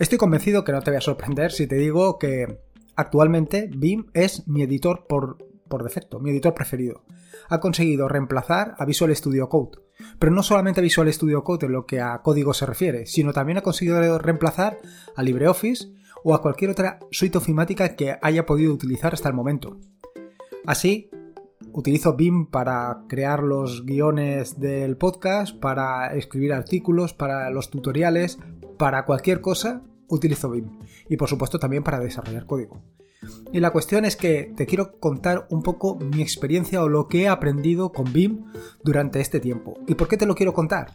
Estoy 0.00 0.16
convencido 0.16 0.64
que 0.64 0.72
no 0.72 0.80
te 0.80 0.90
voy 0.90 0.96
a 0.96 1.02
sorprender 1.02 1.52
si 1.52 1.66
te 1.66 1.74
digo 1.74 2.18
que 2.18 2.62
actualmente 2.96 3.68
BIM 3.70 4.06
es 4.14 4.48
mi 4.48 4.62
editor 4.62 5.06
por, 5.06 5.36
por 5.68 5.84
defecto, 5.84 6.18
mi 6.20 6.30
editor 6.30 6.54
preferido. 6.54 7.04
Ha 7.50 7.60
conseguido 7.60 8.08
reemplazar 8.08 8.76
a 8.78 8.86
Visual 8.86 9.14
Studio 9.14 9.50
Code. 9.50 9.78
Pero 10.18 10.32
no 10.32 10.42
solamente 10.42 10.80
a 10.80 10.82
Visual 10.82 11.12
Studio 11.12 11.44
Code 11.44 11.66
en 11.66 11.72
lo 11.72 11.84
que 11.84 12.00
a 12.00 12.22
código 12.22 12.54
se 12.54 12.64
refiere, 12.64 13.04
sino 13.04 13.34
también 13.34 13.58
ha 13.58 13.62
conseguido 13.62 14.18
reemplazar 14.18 14.78
a 15.14 15.22
LibreOffice 15.22 15.92
o 16.24 16.34
a 16.34 16.40
cualquier 16.40 16.70
otra 16.70 16.98
suite 17.10 17.36
ofimática 17.36 17.94
que 17.94 18.16
haya 18.22 18.46
podido 18.46 18.72
utilizar 18.72 19.12
hasta 19.12 19.28
el 19.28 19.34
momento. 19.34 19.76
Así, 20.64 21.10
utilizo 21.72 22.16
BIM 22.16 22.46
para 22.46 23.02
crear 23.06 23.42
los 23.42 23.84
guiones 23.84 24.58
del 24.58 24.96
podcast, 24.96 25.60
para 25.60 26.14
escribir 26.14 26.54
artículos, 26.54 27.12
para 27.12 27.50
los 27.50 27.68
tutoriales, 27.68 28.38
para 28.78 29.04
cualquier 29.04 29.42
cosa 29.42 29.82
utilizo 30.10 30.50
BIM 30.50 30.78
y 31.08 31.16
por 31.16 31.28
supuesto 31.28 31.58
también 31.58 31.82
para 31.82 32.00
desarrollar 32.00 32.46
código. 32.46 32.82
Y 33.52 33.60
la 33.60 33.70
cuestión 33.70 34.04
es 34.04 34.16
que 34.16 34.52
te 34.56 34.66
quiero 34.66 34.98
contar 34.98 35.46
un 35.50 35.62
poco 35.62 35.98
mi 35.98 36.22
experiencia 36.22 36.82
o 36.82 36.88
lo 36.88 37.08
que 37.08 37.22
he 37.22 37.28
aprendido 37.28 37.92
con 37.92 38.12
BIM 38.12 38.44
durante 38.82 39.20
este 39.20 39.40
tiempo. 39.40 39.78
¿Y 39.86 39.94
por 39.94 40.08
qué 40.08 40.16
te 40.16 40.26
lo 40.26 40.34
quiero 40.34 40.54
contar? 40.54 40.92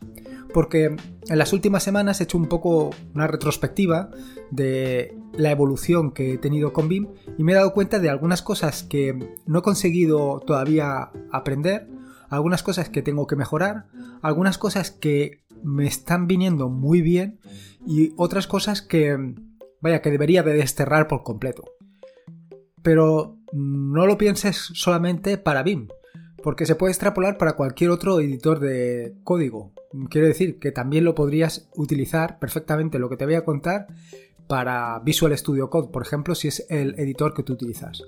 Porque 0.53 0.85
en 0.85 1.37
las 1.37 1.53
últimas 1.53 1.83
semanas 1.83 2.19
he 2.19 2.23
hecho 2.23 2.37
un 2.37 2.47
poco 2.47 2.91
una 3.13 3.27
retrospectiva 3.27 4.09
de 4.51 5.17
la 5.33 5.51
evolución 5.51 6.11
que 6.11 6.33
he 6.33 6.37
tenido 6.37 6.73
con 6.73 6.87
BIM 6.87 7.09
y 7.37 7.43
me 7.43 7.51
he 7.51 7.55
dado 7.55 7.73
cuenta 7.73 7.99
de 7.99 8.09
algunas 8.09 8.41
cosas 8.41 8.83
que 8.83 9.37
no 9.45 9.59
he 9.59 9.61
conseguido 9.61 10.39
todavía 10.39 11.11
aprender, 11.31 11.87
algunas 12.29 12.63
cosas 12.63 12.89
que 12.89 13.01
tengo 13.01 13.27
que 13.27 13.35
mejorar, 13.35 13.85
algunas 14.21 14.57
cosas 14.57 14.91
que 14.91 15.44
me 15.65 15.87
están 15.87 16.27
viniendo 16.27 16.69
muy 16.69 17.01
bien 17.01 17.39
y 17.85 18.13
otras 18.17 18.47
cosas 18.47 18.81
que, 18.81 19.17
vaya, 19.81 20.01
que 20.01 20.11
debería 20.11 20.43
de 20.43 20.53
desterrar 20.53 21.07
por 21.07 21.23
completo. 21.23 21.63
Pero 22.81 23.37
no 23.51 24.05
lo 24.05 24.17
pienses 24.17 24.57
solamente 24.57 25.37
para 25.37 25.63
BIM, 25.63 25.87
porque 26.43 26.65
se 26.65 26.75
puede 26.75 26.91
extrapolar 26.91 27.37
para 27.37 27.53
cualquier 27.53 27.89
otro 27.89 28.19
editor 28.19 28.59
de 28.59 29.15
código. 29.23 29.73
Quiero 30.09 30.27
decir 30.27 30.59
que 30.59 30.71
también 30.71 31.03
lo 31.03 31.15
podrías 31.15 31.69
utilizar 31.75 32.37
perfectamente 32.37 32.99
lo 32.99 33.09
que 33.09 33.17
te 33.17 33.25
voy 33.25 33.35
a 33.35 33.45
contar 33.45 33.87
para 34.47 34.99
Visual 34.99 35.35
Studio 35.35 35.69
Code, 35.69 35.89
por 35.91 36.03
ejemplo, 36.03 36.35
si 36.35 36.49
es 36.49 36.67
el 36.69 36.93
editor 36.99 37.33
que 37.33 37.43
tú 37.43 37.53
utilizas. 37.53 38.03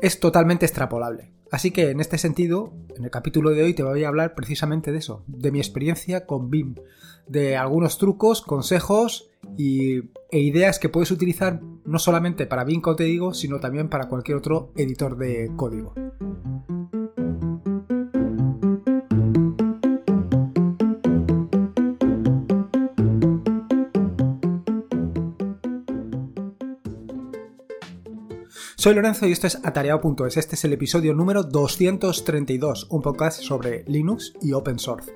Es 0.00 0.20
totalmente 0.20 0.66
extrapolable. 0.66 1.30
Así 1.50 1.70
que 1.70 1.90
en 1.90 2.00
este 2.00 2.18
sentido, 2.18 2.72
en 2.96 3.04
el 3.04 3.10
capítulo 3.10 3.50
de 3.50 3.62
hoy 3.62 3.74
te 3.74 3.82
voy 3.82 4.04
a 4.04 4.08
hablar 4.08 4.34
precisamente 4.34 4.92
de 4.92 4.98
eso, 4.98 5.24
de 5.26 5.50
mi 5.50 5.58
experiencia 5.58 6.26
con 6.26 6.50
BIM, 6.50 6.74
de 7.26 7.56
algunos 7.56 7.98
trucos, 7.98 8.42
consejos 8.42 9.30
y, 9.56 10.10
e 10.30 10.40
ideas 10.40 10.78
que 10.78 10.88
puedes 10.88 11.10
utilizar 11.10 11.60
no 11.84 11.98
solamente 11.98 12.46
para 12.46 12.64
BIM, 12.64 12.80
como 12.80 12.96
te 12.96 13.04
digo, 13.04 13.32
sino 13.32 13.60
también 13.60 13.88
para 13.88 14.08
cualquier 14.08 14.36
otro 14.36 14.72
editor 14.76 15.16
de 15.16 15.50
código. 15.56 15.94
Soy 28.80 28.94
Lorenzo 28.94 29.26
y 29.26 29.32
esto 29.32 29.48
es 29.48 29.58
Atareado.es. 29.64 30.36
Este 30.36 30.54
es 30.54 30.64
el 30.64 30.72
episodio 30.72 31.12
número 31.12 31.42
232, 31.42 32.86
un 32.90 33.02
podcast 33.02 33.42
sobre 33.42 33.82
Linux 33.88 34.34
y 34.40 34.52
Open 34.52 34.78
Source. 34.78 35.12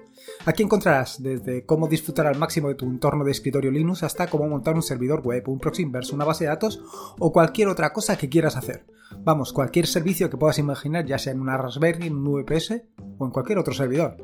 Aquí 0.47 0.65
encontrarás 0.65 1.23
desde 1.23 1.65
cómo 1.65 1.87
disfrutar 1.87 2.27
al 2.27 2.37
máximo 2.37 2.67
de 2.67 2.75
tu 2.75 2.87
entorno 2.87 3.25
de 3.25 3.31
escritorio 3.31 3.71
Linux 3.71 4.03
hasta 4.03 4.27
cómo 4.27 4.49
montar 4.49 4.75
un 4.75 4.83
servidor 4.83 5.21
web, 5.21 5.49
un 5.49 5.61
proxy 5.61 5.83
inverso, 5.83 6.17
una 6.17 6.25
base 6.25 6.43
de 6.43 6.49
datos 6.49 6.83
o 7.21 7.33
cualquier 7.33 7.69
otra 7.69 7.93
cosa 7.93 8.19
que 8.19 8.29
quieras 8.29 8.57
hacer. 8.57 8.85
Vamos, 9.21 9.53
cualquier 9.53 9.87
servicio 9.87 10.29
que 10.29 10.37
puedas 10.37 10.59
imaginar, 10.59 11.07
ya 11.07 11.19
sea 11.19 11.33
en 11.33 11.41
una 11.41 11.57
Raspberry, 11.57 12.09
en 12.09 12.17
un 12.17 12.43
VPS 12.43 12.83
o 13.19 13.27
en 13.27 13.31
cualquier 13.31 13.59
otro 13.59 13.75
servidor. 13.75 14.17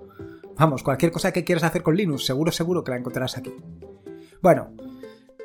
Vamos, 0.56 0.82
cualquier 0.82 1.12
cosa 1.12 1.32
que 1.32 1.44
quieras 1.44 1.62
hacer 1.62 1.84
con 1.84 1.94
Linux, 1.94 2.26
seguro, 2.26 2.50
seguro 2.50 2.82
que 2.82 2.90
la 2.90 2.98
encontrarás 2.98 3.38
aquí. 3.38 3.54
Bueno, 4.42 4.74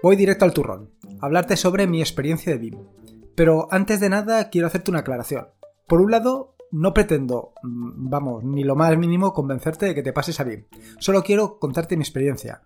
voy 0.01 0.15
directo 0.15 0.45
al 0.45 0.53
turrón. 0.53 0.89
Hablarte 1.21 1.55
sobre 1.57 1.85
mi 1.85 2.01
experiencia 2.01 2.53
de 2.53 2.57
BIM. 2.57 2.92
Pero 3.35 3.67
antes 3.71 3.99
de 3.99 4.09
nada 4.09 4.49
quiero 4.49 4.67
hacerte 4.67 4.91
una 4.91 4.99
aclaración. 4.99 5.47
Por 5.88 6.01
un 6.01 6.11
lado, 6.11 6.55
no 6.71 6.94
pretendo, 6.94 7.53
mm, 7.61 8.09
vamos, 8.09 8.44
ni 8.44 8.63
lo 8.63 8.75
más 8.75 8.97
mínimo 8.97 9.33
convencerte 9.33 9.85
de 9.88 9.95
que 9.95 10.03
te 10.03 10.13
pases 10.13 10.39
a 10.39 10.44
BIM. 10.44 10.66
Solo 10.99 11.23
quiero 11.23 11.59
contarte 11.59 11.95
mi 11.97 12.03
experiencia 12.03 12.61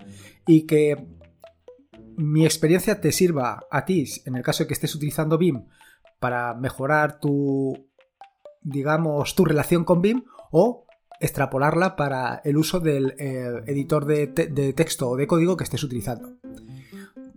y 0.46 0.66
que 0.66 1.08
mi 2.16 2.46
experiencia 2.46 3.00
te 3.02 3.12
sirva 3.12 3.66
a 3.70 3.86
ti, 3.86 4.06
en 4.26 4.36
el 4.36 4.44
caso 4.44 4.64
de 4.64 4.68
que 4.68 4.74
estés 4.74 4.96
utilizando 4.96 5.38
BIM, 5.38 5.66
para 6.20 6.54
mejorar 6.54 7.20
tu, 7.20 7.90
digamos, 8.62 9.36
tu 9.36 9.46
relación 9.46 9.84
con 9.84 10.02
BIM 10.02 10.24
o 10.52 10.86
extrapolarla 11.20 11.96
para 11.96 12.42
el 12.44 12.58
uso 12.58 12.80
del 12.80 13.14
eh, 13.18 13.64
editor 13.66 14.06
de, 14.06 14.28
de 14.28 14.74
texto 14.74 15.10
o 15.10 15.18
de 15.18 15.28
código 15.28 15.58
que 15.58 15.64
estés 15.64 15.84
utilizando. 15.84 16.38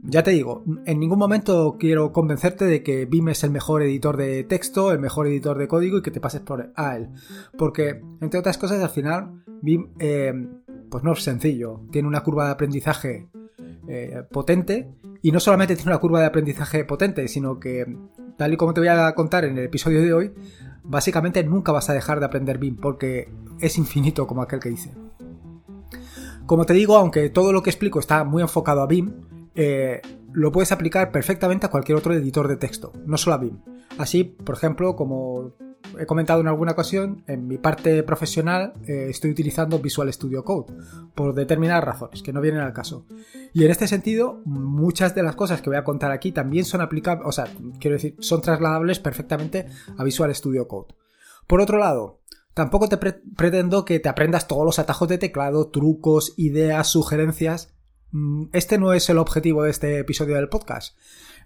Ya 0.02 0.22
te 0.22 0.30
digo, 0.30 0.64
en 0.86 0.98
ningún 0.98 1.18
momento 1.18 1.76
quiero 1.78 2.12
convencerte 2.12 2.64
de 2.64 2.82
que 2.82 3.04
BIM 3.04 3.28
es 3.28 3.44
el 3.44 3.50
mejor 3.50 3.82
editor 3.82 4.16
de 4.16 4.44
texto, 4.44 4.92
el 4.92 4.98
mejor 4.98 5.26
editor 5.26 5.58
de 5.58 5.68
código 5.68 5.98
y 5.98 6.02
que 6.02 6.10
te 6.10 6.20
pases 6.20 6.40
por 6.40 6.72
a 6.74 6.96
él. 6.96 7.10
Porque, 7.58 8.02
entre 8.20 8.40
otras 8.40 8.56
cosas, 8.56 8.82
al 8.82 8.88
final, 8.88 9.42
BIM 9.60 9.90
eh, 9.98 10.32
pues 10.90 11.04
no 11.04 11.12
es 11.12 11.22
sencillo. 11.22 11.82
Tiene 11.90 12.08
una 12.08 12.22
curva 12.22 12.46
de 12.46 12.52
aprendizaje 12.52 13.28
eh, 13.88 14.22
potente 14.30 14.90
y 15.22 15.32
no 15.32 15.40
solamente 15.40 15.76
tiene 15.76 15.90
una 15.90 16.00
curva 16.00 16.20
de 16.20 16.26
aprendizaje 16.26 16.84
potente, 16.84 17.28
sino 17.28 17.60
que, 17.60 17.86
tal 18.38 18.54
y 18.54 18.56
como 18.56 18.72
te 18.72 18.80
voy 18.80 18.88
a 18.88 19.14
contar 19.14 19.44
en 19.44 19.58
el 19.58 19.64
episodio 19.64 20.00
de 20.00 20.14
hoy, 20.14 20.32
básicamente 20.82 21.44
nunca 21.44 21.72
vas 21.72 21.90
a 21.90 21.94
dejar 21.94 22.20
de 22.20 22.26
aprender 22.26 22.58
BIM 22.58 22.76
porque 22.76 23.30
es 23.60 23.76
infinito 23.76 24.26
como 24.26 24.40
aquel 24.42 24.60
que 24.60 24.70
dice. 24.70 24.92
Como 26.46 26.64
te 26.64 26.72
digo, 26.72 26.96
aunque 26.96 27.30
todo 27.30 27.52
lo 27.52 27.62
que 27.62 27.70
explico 27.70 28.00
está 28.00 28.24
muy 28.24 28.42
enfocado 28.42 28.80
a 28.80 28.86
BIM, 28.86 29.29
eh, 29.54 30.00
lo 30.32 30.52
puedes 30.52 30.72
aplicar 30.72 31.10
perfectamente 31.10 31.66
a 31.66 31.70
cualquier 31.70 31.98
otro 31.98 32.14
editor 32.14 32.48
de 32.48 32.56
texto, 32.56 32.92
no 33.06 33.16
solo 33.16 33.34
a 33.34 33.38
BIM. 33.38 33.58
Así, 33.98 34.24
por 34.24 34.54
ejemplo, 34.54 34.96
como 34.96 35.54
he 35.98 36.06
comentado 36.06 36.40
en 36.40 36.48
alguna 36.48 36.72
ocasión, 36.72 37.24
en 37.26 37.46
mi 37.48 37.58
parte 37.58 38.02
profesional 38.02 38.74
eh, 38.86 39.06
estoy 39.08 39.30
utilizando 39.30 39.78
Visual 39.78 40.12
Studio 40.12 40.44
Code 40.44 40.72
por 41.14 41.34
determinadas 41.34 41.84
razones 41.84 42.22
que 42.22 42.32
no 42.32 42.40
vienen 42.40 42.60
al 42.60 42.72
caso. 42.72 43.06
Y 43.52 43.64
en 43.64 43.70
este 43.70 43.88
sentido, 43.88 44.40
muchas 44.44 45.14
de 45.14 45.22
las 45.22 45.36
cosas 45.36 45.60
que 45.60 45.70
voy 45.70 45.78
a 45.78 45.84
contar 45.84 46.12
aquí 46.12 46.32
también 46.32 46.64
son 46.64 46.80
aplicables, 46.80 47.26
o 47.26 47.32
sea, 47.32 47.46
quiero 47.80 47.96
decir, 47.96 48.16
son 48.20 48.40
trasladables 48.40 49.00
perfectamente 49.00 49.66
a 49.96 50.04
Visual 50.04 50.34
Studio 50.34 50.68
Code. 50.68 50.94
Por 51.46 51.60
otro 51.60 51.78
lado, 51.78 52.20
tampoco 52.54 52.88
te 52.88 52.96
pretendo 52.96 53.84
que 53.84 53.98
te 53.98 54.08
aprendas 54.08 54.46
todos 54.46 54.64
los 54.64 54.78
atajos 54.78 55.08
de 55.08 55.18
teclado, 55.18 55.68
trucos, 55.68 56.34
ideas, 56.36 56.86
sugerencias 56.86 57.74
este 58.52 58.78
no 58.78 58.92
es 58.92 59.08
el 59.08 59.18
objetivo 59.18 59.62
de 59.62 59.70
este 59.70 59.98
episodio 59.98 60.36
del 60.36 60.48
podcast. 60.48 60.96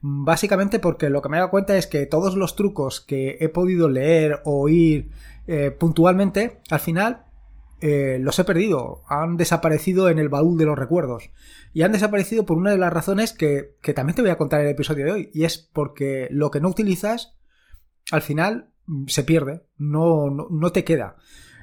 Mm, 0.03 0.25
básicamente 0.25 0.79
porque 0.79 1.11
lo 1.11 1.23
que 1.23 1.29
me 1.29 1.37
he 1.37 1.41
dado 1.41 1.51
cuenta 1.51 1.77
es 1.77 1.87
que 1.87 2.07
todos 2.07 2.37
los 2.37 2.57
trucos 2.57 3.01
que 3.01 3.39
he 3.41 3.49
podido 3.49 3.89
leer 3.89 4.41
o 4.45 4.63
oír 4.63 5.11
eh, 5.47 5.71
puntualmente, 5.71 6.61
al 6.71 6.81
final 6.81 7.25
eh, 7.81 8.19
los 8.21 8.39
he 8.39 8.45
perdido, 8.45 9.03
han 9.09 9.37
desaparecido 9.37 10.09
en 10.09 10.19
el 10.19 10.29
baúl 10.29 10.57
de 10.57 10.65
los 10.65 10.79
recuerdos. 10.79 11.31
Y 11.73 11.83
han 11.83 11.93
desaparecido 11.93 12.47
por 12.47 12.57
una 12.57 12.71
de 12.71 12.79
las 12.79 12.93
razones 12.93 13.33
que, 13.33 13.77
también 13.95 14.17
te 14.17 14.23
voy 14.23 14.31
a 14.31 14.39
contar 14.39 14.61
en 14.61 14.67
el 14.67 14.73
episodio 14.73 15.05
de 15.05 15.13
hoy, 15.13 15.31
y 15.35 15.45
es 15.45 15.59
porque 15.59 16.29
lo 16.31 16.51
que 16.51 16.61
no 16.61 16.69
utilizas, 16.69 17.37
al 18.11 18.23
final 18.23 18.71
mm, 18.87 19.09
se 19.09 19.25
pierde, 19.25 19.65
no, 19.77 20.31
no, 20.31 20.73
te 20.73 20.85
queda. 20.85 21.17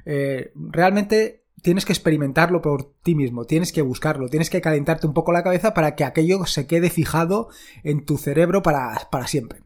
Eh, 0.05 0.51
realmente 0.55 1.45
tienes 1.61 1.85
que 1.85 1.93
experimentarlo 1.93 2.61
por 2.61 2.93
ti 3.03 3.15
mismo, 3.15 3.45
tienes 3.45 3.71
que 3.71 3.81
buscarlo, 3.81 4.29
tienes 4.29 4.49
que 4.49 4.61
calentarte 4.61 5.07
un 5.07 5.13
poco 5.13 5.31
la 5.31 5.43
cabeza 5.43 5.73
para 5.73 5.95
que 5.95 6.03
aquello 6.03 6.45
se 6.45 6.67
quede 6.67 6.89
fijado 6.89 7.49
en 7.83 8.05
tu 8.05 8.17
cerebro 8.17 8.61
para, 8.61 9.09
para 9.11 9.27
siempre. 9.27 9.61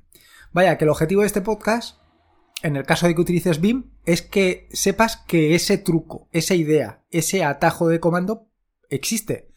Vaya, 0.51 0.77
que 0.77 0.86
el 0.86 0.89
objetivo 0.89 1.21
de 1.21 1.27
este 1.27 1.42
podcast, 1.42 2.00
en 2.63 2.75
el 2.75 2.86
caso 2.86 3.07
de 3.07 3.15
que 3.15 3.21
utilices 3.21 3.59
BIM, 3.59 3.92
es 4.06 4.21
que 4.21 4.68
sepas 4.71 5.18
que 5.18 5.56
ese 5.56 5.77
truco, 5.77 6.30
esa 6.31 6.56
idea, 6.56 7.03
ese 7.12 7.44
atajo 7.44 7.88
de 7.88 8.00
comando 8.00 8.47
existe. 8.89 9.50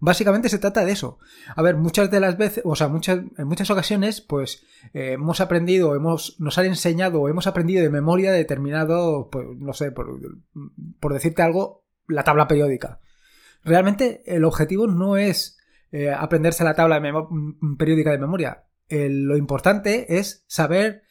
Básicamente 0.00 0.48
se 0.48 0.58
trata 0.58 0.84
de 0.84 0.92
eso. 0.92 1.18
A 1.56 1.62
ver, 1.62 1.76
muchas 1.76 2.10
de 2.10 2.20
las 2.20 2.38
veces, 2.38 2.62
o 2.64 2.76
sea, 2.76 2.88
muchas, 2.88 3.20
en 3.36 3.48
muchas 3.48 3.70
ocasiones, 3.70 4.20
pues 4.20 4.64
eh, 4.94 5.12
hemos 5.12 5.40
aprendido, 5.40 5.94
hemos, 5.96 6.38
nos 6.38 6.56
han 6.58 6.66
enseñado 6.66 7.20
o 7.20 7.28
hemos 7.28 7.46
aprendido 7.46 7.82
de 7.82 7.90
memoria 7.90 8.30
determinado, 8.32 9.28
pues, 9.30 9.46
no 9.56 9.72
sé, 9.72 9.90
por, 9.90 11.12
decirte 11.12 11.42
algo, 11.42 11.84
la 12.06 12.22
tabla 12.22 12.46
periódica. 12.46 13.00
Realmente 13.64 14.22
el 14.26 14.44
objetivo 14.44 14.86
no 14.86 15.16
es 15.16 15.58
eh, 15.90 16.10
aprenderse 16.10 16.62
la 16.62 16.74
tabla 16.74 17.02
periódica 17.76 18.12
de 18.12 18.18
memoria. 18.18 18.64
lo 18.88 19.36
importante 19.36 20.18
es 20.18 20.44
saber 20.46 21.02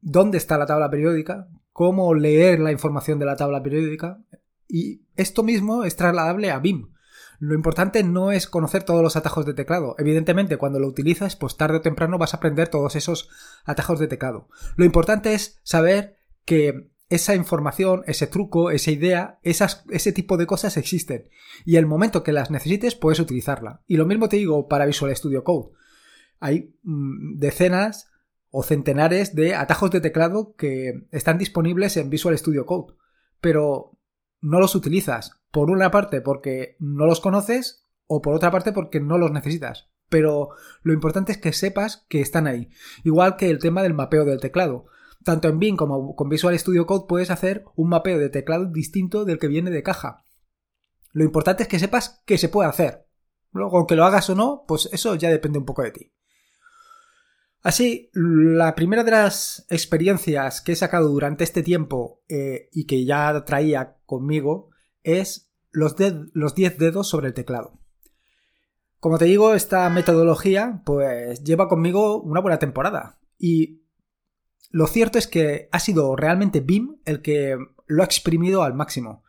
dónde 0.00 0.38
está 0.38 0.56
la 0.56 0.66
tabla 0.66 0.90
periódica, 0.90 1.48
cómo 1.72 2.14
leer 2.14 2.58
la 2.60 2.72
información 2.72 3.18
de 3.18 3.26
la 3.26 3.36
tabla 3.36 3.62
periódica 3.62 4.18
y 4.66 5.02
esto 5.16 5.42
mismo 5.42 5.84
es 5.84 5.94
trasladable 5.94 6.50
a 6.50 6.58
BIM. 6.58 6.95
Lo 7.38 7.54
importante 7.54 8.02
no 8.02 8.32
es 8.32 8.46
conocer 8.46 8.82
todos 8.82 9.02
los 9.02 9.16
atajos 9.16 9.46
de 9.46 9.54
teclado. 9.54 9.94
Evidentemente, 9.98 10.56
cuando 10.56 10.78
lo 10.78 10.88
utilizas, 10.88 11.36
pues 11.36 11.56
tarde 11.56 11.78
o 11.78 11.82
temprano 11.82 12.18
vas 12.18 12.34
a 12.34 12.38
aprender 12.38 12.68
todos 12.68 12.96
esos 12.96 13.28
atajos 13.64 13.98
de 13.98 14.08
teclado. 14.08 14.48
Lo 14.76 14.84
importante 14.84 15.34
es 15.34 15.60
saber 15.62 16.16
que 16.44 16.90
esa 17.08 17.34
información, 17.34 18.02
ese 18.06 18.26
truco, 18.26 18.70
esa 18.70 18.90
idea, 18.90 19.38
ese 19.42 20.12
tipo 20.12 20.36
de 20.36 20.46
cosas 20.46 20.76
existen. 20.76 21.28
Y 21.64 21.76
el 21.76 21.86
momento 21.86 22.22
que 22.22 22.32
las 22.32 22.50
necesites, 22.50 22.96
puedes 22.96 23.20
utilizarla. 23.20 23.82
Y 23.86 23.96
lo 23.96 24.06
mismo 24.06 24.28
te 24.28 24.36
digo 24.36 24.66
para 24.66 24.86
Visual 24.86 25.14
Studio 25.14 25.44
Code. 25.44 25.70
Hay 26.40 26.74
mm, 26.82 27.38
decenas 27.38 28.10
o 28.50 28.62
centenares 28.62 29.34
de 29.34 29.54
atajos 29.54 29.90
de 29.90 30.00
teclado 30.00 30.54
que 30.56 31.06
están 31.12 31.38
disponibles 31.38 31.96
en 31.96 32.10
Visual 32.10 32.36
Studio 32.36 32.66
Code. 32.66 32.94
Pero 33.40 33.92
no 34.40 34.58
los 34.58 34.74
utilizas. 34.74 35.32
Por 35.56 35.70
una 35.70 35.90
parte 35.90 36.20
porque 36.20 36.76
no 36.80 37.06
los 37.06 37.20
conoces 37.20 37.88
o 38.06 38.20
por 38.20 38.34
otra 38.34 38.50
parte 38.50 38.72
porque 38.72 39.00
no 39.00 39.16
los 39.16 39.30
necesitas. 39.30 39.88
Pero 40.10 40.50
lo 40.82 40.92
importante 40.92 41.32
es 41.32 41.38
que 41.38 41.54
sepas 41.54 42.04
que 42.10 42.20
están 42.20 42.46
ahí. 42.46 42.68
Igual 43.04 43.36
que 43.36 43.48
el 43.48 43.58
tema 43.58 43.82
del 43.82 43.94
mapeo 43.94 44.26
del 44.26 44.38
teclado. 44.38 44.84
Tanto 45.24 45.48
en 45.48 45.58
Bing 45.58 45.78
como 45.78 46.14
con 46.14 46.28
Visual 46.28 46.58
Studio 46.58 46.84
Code 46.84 47.06
puedes 47.08 47.30
hacer 47.30 47.64
un 47.74 47.88
mapeo 47.88 48.18
de 48.18 48.28
teclado 48.28 48.66
distinto 48.66 49.24
del 49.24 49.38
que 49.38 49.48
viene 49.48 49.70
de 49.70 49.82
caja. 49.82 50.24
Lo 51.12 51.24
importante 51.24 51.62
es 51.62 51.70
que 51.70 51.78
sepas 51.78 52.22
que 52.26 52.36
se 52.36 52.50
puede 52.50 52.68
hacer. 52.68 53.06
Luego, 53.50 53.86
que 53.86 53.96
lo 53.96 54.04
hagas 54.04 54.28
o 54.28 54.34
no, 54.34 54.66
pues 54.68 54.90
eso 54.92 55.14
ya 55.14 55.30
depende 55.30 55.58
un 55.58 55.64
poco 55.64 55.80
de 55.80 55.90
ti. 55.90 56.12
Así, 57.62 58.10
la 58.12 58.74
primera 58.74 59.04
de 59.04 59.12
las 59.12 59.64
experiencias 59.70 60.60
que 60.60 60.72
he 60.72 60.76
sacado 60.76 61.08
durante 61.08 61.44
este 61.44 61.62
tiempo 61.62 62.20
eh, 62.28 62.68
y 62.72 62.84
que 62.84 63.06
ya 63.06 63.42
traía 63.46 63.96
conmigo 64.04 64.68
es 65.02 65.45
los 65.76 66.54
10 66.54 66.78
dedos 66.78 67.08
sobre 67.08 67.28
el 67.28 67.34
teclado. 67.34 67.78
Como 68.98 69.18
te 69.18 69.26
digo, 69.26 69.54
esta 69.54 69.88
metodología 69.90 70.82
pues 70.84 71.44
lleva 71.44 71.68
conmigo 71.68 72.20
una 72.22 72.40
buena 72.40 72.58
temporada 72.58 73.18
y 73.38 73.82
lo 74.70 74.86
cierto 74.86 75.18
es 75.18 75.26
que 75.26 75.68
ha 75.70 75.78
sido 75.78 76.16
realmente 76.16 76.60
BIM 76.60 76.96
el 77.04 77.20
que 77.20 77.56
lo 77.86 78.02
ha 78.02 78.06
exprimido 78.06 78.62
al 78.62 78.74
máximo. 78.74 79.22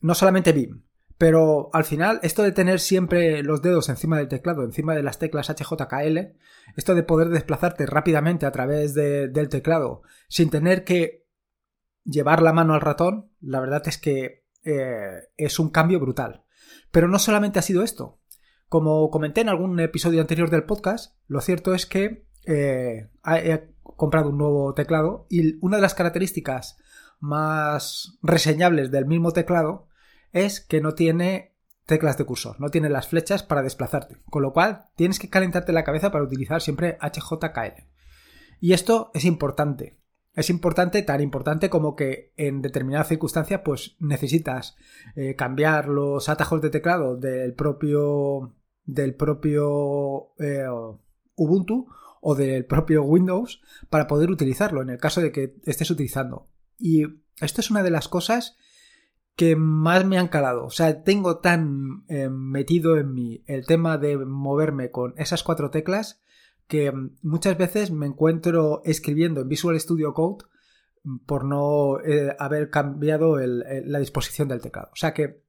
No 0.00 0.14
solamente 0.14 0.52
BIM, 0.52 0.82
pero 1.18 1.68
al 1.74 1.84
final, 1.84 2.18
esto 2.22 2.42
de 2.42 2.52
tener 2.52 2.80
siempre 2.80 3.42
los 3.42 3.60
dedos 3.60 3.90
encima 3.90 4.16
del 4.16 4.28
teclado, 4.28 4.64
encima 4.64 4.94
de 4.94 5.02
las 5.02 5.18
teclas 5.18 5.50
HJKL, 5.50 6.18
esto 6.76 6.94
de 6.94 7.02
poder 7.02 7.28
desplazarte 7.28 7.84
rápidamente 7.84 8.46
a 8.46 8.52
través 8.52 8.94
del 8.94 9.48
teclado 9.50 10.00
sin 10.28 10.48
tener 10.48 10.84
que 10.84 11.26
llevar 12.04 12.40
la 12.40 12.54
mano 12.54 12.72
al 12.72 12.80
ratón, 12.80 13.30
la 13.42 13.60
verdad 13.60 13.82
es 13.86 13.98
que 13.98 14.46
eh, 14.64 15.28
es 15.36 15.58
un 15.58 15.70
cambio 15.70 16.00
brutal. 16.00 16.44
Pero 16.90 17.08
no 17.08 17.18
solamente 17.18 17.58
ha 17.58 17.62
sido 17.62 17.82
esto. 17.82 18.18
Como 18.68 19.10
comenté 19.10 19.40
en 19.40 19.48
algún 19.48 19.78
episodio 19.80 20.20
anterior 20.20 20.50
del 20.50 20.64
podcast, 20.64 21.16
lo 21.26 21.40
cierto 21.40 21.74
es 21.74 21.86
que 21.86 22.26
eh, 22.46 23.08
he 23.26 23.68
comprado 23.82 24.30
un 24.30 24.38
nuevo 24.38 24.72
teclado 24.74 25.26
y 25.28 25.58
una 25.60 25.76
de 25.76 25.82
las 25.82 25.94
características 25.94 26.78
más 27.18 28.18
reseñables 28.22 28.90
del 28.90 29.06
mismo 29.06 29.32
teclado 29.32 29.88
es 30.32 30.60
que 30.60 30.80
no 30.80 30.94
tiene 30.94 31.54
teclas 31.86 32.16
de 32.16 32.24
cursor, 32.24 32.60
no 32.60 32.68
tiene 32.70 32.88
las 32.88 33.08
flechas 33.08 33.42
para 33.42 33.62
desplazarte, 33.62 34.16
con 34.30 34.42
lo 34.42 34.52
cual 34.52 34.84
tienes 34.94 35.18
que 35.18 35.28
calentarte 35.28 35.72
la 35.72 35.84
cabeza 35.84 36.10
para 36.12 36.24
utilizar 36.24 36.62
siempre 36.62 36.96
HJKL. 37.00 37.84
Y 38.60 38.72
esto 38.72 39.10
es 39.14 39.24
importante. 39.24 39.99
Es 40.34 40.48
importante, 40.48 41.02
tan 41.02 41.20
importante 41.20 41.68
como 41.70 41.96
que 41.96 42.32
en 42.36 42.62
determinadas 42.62 43.08
circunstancias 43.08 43.62
pues 43.64 43.96
necesitas 43.98 44.76
eh, 45.16 45.34
cambiar 45.34 45.88
los 45.88 46.28
atajos 46.28 46.62
de 46.62 46.70
teclado 46.70 47.16
del 47.16 47.54
propio 47.54 48.54
del 48.84 49.14
propio 49.14 50.32
eh, 50.38 50.66
Ubuntu 51.34 51.88
o 52.20 52.34
del 52.34 52.64
propio 52.66 53.02
Windows 53.02 53.60
para 53.88 54.06
poder 54.06 54.30
utilizarlo 54.30 54.82
en 54.82 54.90
el 54.90 54.98
caso 54.98 55.20
de 55.20 55.32
que 55.32 55.56
estés 55.64 55.90
utilizando. 55.90 56.46
Y 56.78 57.04
esto 57.40 57.60
es 57.60 57.70
una 57.70 57.82
de 57.82 57.90
las 57.90 58.08
cosas 58.08 58.56
que 59.36 59.56
más 59.56 60.04
me 60.04 60.18
han 60.18 60.28
calado. 60.28 60.66
O 60.66 60.70
sea, 60.70 61.02
tengo 61.02 61.38
tan 61.38 62.04
eh, 62.08 62.28
metido 62.28 62.98
en 62.98 63.14
mí 63.14 63.42
el 63.46 63.66
tema 63.66 63.96
de 63.96 64.18
moverme 64.18 64.90
con 64.90 65.14
esas 65.16 65.42
cuatro 65.42 65.70
teclas 65.70 66.22
que 66.70 66.92
muchas 67.22 67.58
veces 67.58 67.90
me 67.90 68.06
encuentro 68.06 68.80
escribiendo 68.84 69.40
en 69.40 69.48
Visual 69.48 69.78
Studio 69.80 70.14
Code 70.14 70.44
por 71.26 71.44
no 71.44 71.98
eh, 72.00 72.36
haber 72.38 72.70
cambiado 72.70 73.38
la 73.38 73.98
disposición 73.98 74.46
del 74.46 74.60
teclado. 74.60 74.90
O 74.92 74.96
sea 74.96 75.12
que 75.12 75.42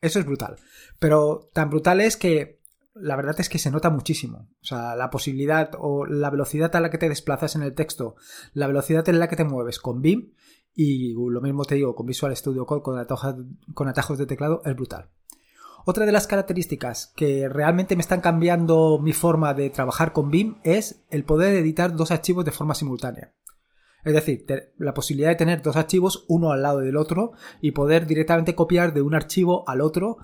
eso 0.00 0.20
es 0.20 0.24
brutal. 0.24 0.56
Pero 1.00 1.50
tan 1.52 1.68
brutal 1.68 2.00
es 2.00 2.16
que 2.16 2.60
la 2.94 3.16
verdad 3.16 3.40
es 3.40 3.48
que 3.48 3.58
se 3.58 3.72
nota 3.72 3.90
muchísimo. 3.90 4.48
O 4.62 4.64
sea, 4.64 4.94
la 4.94 5.10
posibilidad 5.10 5.72
o 5.80 6.06
la 6.06 6.30
velocidad 6.30 6.74
a 6.76 6.80
la 6.80 6.90
que 6.90 6.98
te 6.98 7.08
desplazas 7.08 7.56
en 7.56 7.62
el 7.62 7.74
texto, 7.74 8.14
la 8.54 8.68
velocidad 8.68 9.08
en 9.08 9.18
la 9.18 9.28
que 9.28 9.36
te 9.36 9.44
mueves 9.44 9.80
con 9.80 10.00
BIM 10.00 10.32
y 10.76 11.12
lo 11.12 11.40
mismo 11.40 11.64
te 11.64 11.74
digo, 11.74 11.96
con 11.96 12.06
Visual 12.06 12.36
Studio 12.36 12.66
Code, 12.66 12.82
con 12.82 13.88
atajos, 13.88 14.18
de 14.18 14.26
teclado, 14.26 14.62
es 14.64 14.76
brutal. 14.76 15.10
Otra 15.90 16.04
de 16.04 16.12
las 16.12 16.26
características 16.26 17.14
que 17.16 17.48
realmente 17.48 17.96
me 17.96 18.02
están 18.02 18.20
cambiando 18.20 18.98
mi 18.98 19.14
forma 19.14 19.54
de 19.54 19.70
trabajar 19.70 20.12
con 20.12 20.30
BIM 20.30 20.58
es 20.62 21.02
el 21.08 21.24
poder 21.24 21.56
editar 21.56 21.96
dos 21.96 22.10
archivos 22.10 22.44
de 22.44 22.50
forma 22.50 22.74
simultánea. 22.74 23.32
Es 24.04 24.12
decir, 24.12 24.44
la 24.76 24.92
posibilidad 24.92 25.30
de 25.30 25.36
tener 25.36 25.62
dos 25.62 25.76
archivos 25.76 26.26
uno 26.28 26.52
al 26.52 26.60
lado 26.60 26.80
del 26.80 26.98
otro 26.98 27.32
y 27.62 27.70
poder 27.70 28.06
directamente 28.06 28.54
copiar 28.54 28.92
de 28.92 29.00
un 29.00 29.14
archivo 29.14 29.66
al 29.66 29.80
otro. 29.80 30.18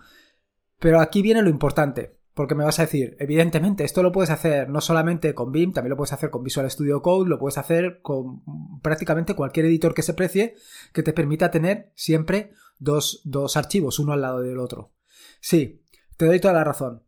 Pero 0.81 1.00
aquí 1.00 1.22
viene 1.22 1.40
lo 1.40 1.49
importante. 1.49 2.19
Porque 2.34 2.55
me 2.55 2.64
vas 2.64 2.78
a 2.78 2.82
decir, 2.82 3.17
evidentemente, 3.19 3.84
esto 3.84 4.02
lo 4.02 4.12
puedes 4.12 4.28
hacer 4.28 4.69
no 4.69 4.82
solamente 4.82 5.32
con 5.34 5.50
BIM, 5.50 5.72
también 5.72 5.93
lo 5.93 5.96
puedes 5.96 6.12
hacer 6.12 6.28
con 6.28 6.44
Visual 6.44 6.70
Studio 6.70 7.00
Code, 7.00 7.31
lo 7.31 7.38
puedes 7.38 7.56
hacer 7.56 8.02
con 8.02 8.43
prácticamente 8.82 9.32
cualquier 9.32 9.64
editor 9.64 9.94
que 9.94 10.02
se 10.02 10.12
precie 10.12 10.56
que 10.93 11.02
te 11.02 11.14
permita 11.14 11.50
tener 11.50 11.90
siempre 11.94 12.50
dos, 12.78 13.22
archivos, 13.56 13.99
uno 13.99 14.12
al 14.12 14.20
lado 14.20 14.43
del 14.43 14.58
otro. 14.58 14.94
Sí, 15.44 15.85
te 16.17 16.25
doy 16.25 16.41
toda 16.41 16.55
la 16.55 16.64
razón. 16.64 17.02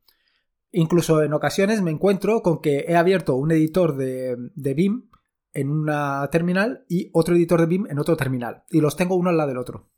Incluso 0.71 1.23
en 1.23 1.33
ocasiones 1.33 1.81
me 1.81 1.91
encuentro 1.91 2.43
con 2.43 2.61
que 2.61 2.85
he 2.87 2.95
abierto 2.95 3.35
un 3.35 3.51
editor 3.51 3.97
de, 3.97 4.37
de 4.55 4.75
BIM 4.75 5.09
en 5.55 5.71
una 5.71 6.29
terminal 6.31 6.85
y 6.87 7.09
otro 7.15 7.35
editor 7.35 7.61
de 7.61 7.67
BIM 7.67 7.87
en 7.89 7.99
otro 7.99 8.15
terminal. 8.15 8.65
Y 8.69 8.83
los 8.83 8.95
tengo 8.95 9.17
uno 9.17 9.31
al 9.31 9.39
lado 9.39 9.49
del 9.49 9.57
otro. 9.57 9.89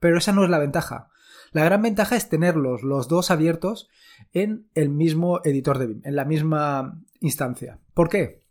Pero 0.00 0.18
esa 0.18 0.32
no 0.32 0.42
es 0.42 0.50
la 0.50 0.58
ventaja. 0.58 1.10
La 1.52 1.62
gran 1.62 1.82
ventaja 1.82 2.16
es 2.16 2.28
tenerlos 2.28 2.82
los 2.82 3.06
dos 3.06 3.30
abiertos 3.30 3.88
en 4.32 4.68
el 4.74 4.88
mismo 4.88 5.40
editor 5.44 5.78
de 5.78 5.86
BIM, 5.86 6.00
en 6.02 6.16
la 6.16 6.24
misma 6.24 7.00
instancia. 7.20 7.78
¿Por 7.94 8.08
qué? 8.08 8.41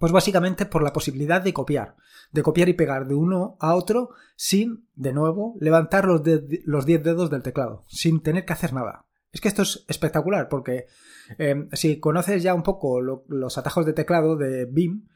Pues 0.00 0.12
básicamente 0.12 0.64
por 0.64 0.82
la 0.82 0.94
posibilidad 0.94 1.42
de 1.42 1.52
copiar, 1.52 1.94
de 2.32 2.42
copiar 2.42 2.70
y 2.70 2.72
pegar 2.72 3.06
de 3.06 3.14
uno 3.14 3.58
a 3.60 3.74
otro 3.74 4.08
sin, 4.34 4.88
de 4.96 5.12
nuevo, 5.12 5.56
levantar 5.60 6.06
los 6.06 6.22
10 6.86 7.02
dedos 7.02 7.28
del 7.28 7.42
teclado, 7.42 7.84
sin 7.86 8.22
tener 8.22 8.46
que 8.46 8.54
hacer 8.54 8.72
nada. 8.72 9.04
Es 9.30 9.42
que 9.42 9.48
esto 9.48 9.60
es 9.60 9.84
espectacular 9.88 10.48
porque 10.48 10.86
eh, 11.36 11.68
si 11.74 12.00
conoces 12.00 12.42
ya 12.42 12.54
un 12.54 12.62
poco 12.62 13.02
los 13.02 13.58
atajos 13.58 13.84
de 13.84 13.92
teclado 13.92 14.36
de 14.36 14.64
BIM, 14.64 15.06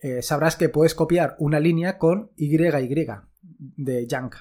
eh, 0.00 0.22
sabrás 0.22 0.54
que 0.54 0.68
puedes 0.68 0.94
copiar 0.94 1.34
una 1.40 1.58
línea 1.58 1.98
con 1.98 2.30
YY 2.36 2.68
de 3.42 4.06
Yank. 4.06 4.36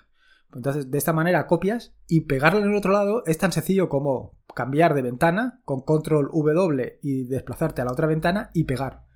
Entonces, 0.53 0.91
de 0.91 0.97
esta 0.99 1.11
manera 1.11 1.47
copias 1.47 1.95
y 2.07 2.21
pegarlo 2.21 2.59
en 2.59 2.69
el 2.69 2.75
otro 2.75 2.91
lado 2.91 3.23
es 3.25 3.39
tan 3.39 3.51
sencillo 3.51 3.89
como 3.89 4.37
cambiar 4.53 4.93
de 4.93 5.01
ventana 5.01 5.59
con 5.65 5.81
control 5.81 6.29
W 6.31 6.99
y 7.01 7.23
desplazarte 7.23 7.81
a 7.81 7.85
la 7.85 7.93
otra 7.93 8.05
ventana 8.05 8.51
y 8.53 8.65
pegar. 8.65 9.06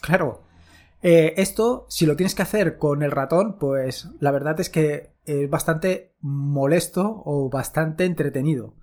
Claro, 0.00 0.44
eh, 1.02 1.34
esto, 1.36 1.86
si 1.88 2.06
lo 2.06 2.16
tienes 2.16 2.34
que 2.34 2.42
hacer 2.42 2.76
con 2.76 3.02
el 3.02 3.10
ratón, 3.10 3.58
pues 3.58 4.08
la 4.20 4.30
verdad 4.30 4.58
es 4.60 4.68
que 4.68 5.12
es 5.24 5.48
bastante 5.48 6.14
molesto 6.20 7.22
o 7.24 7.48
bastante 7.48 8.04
entretenido. 8.04 8.74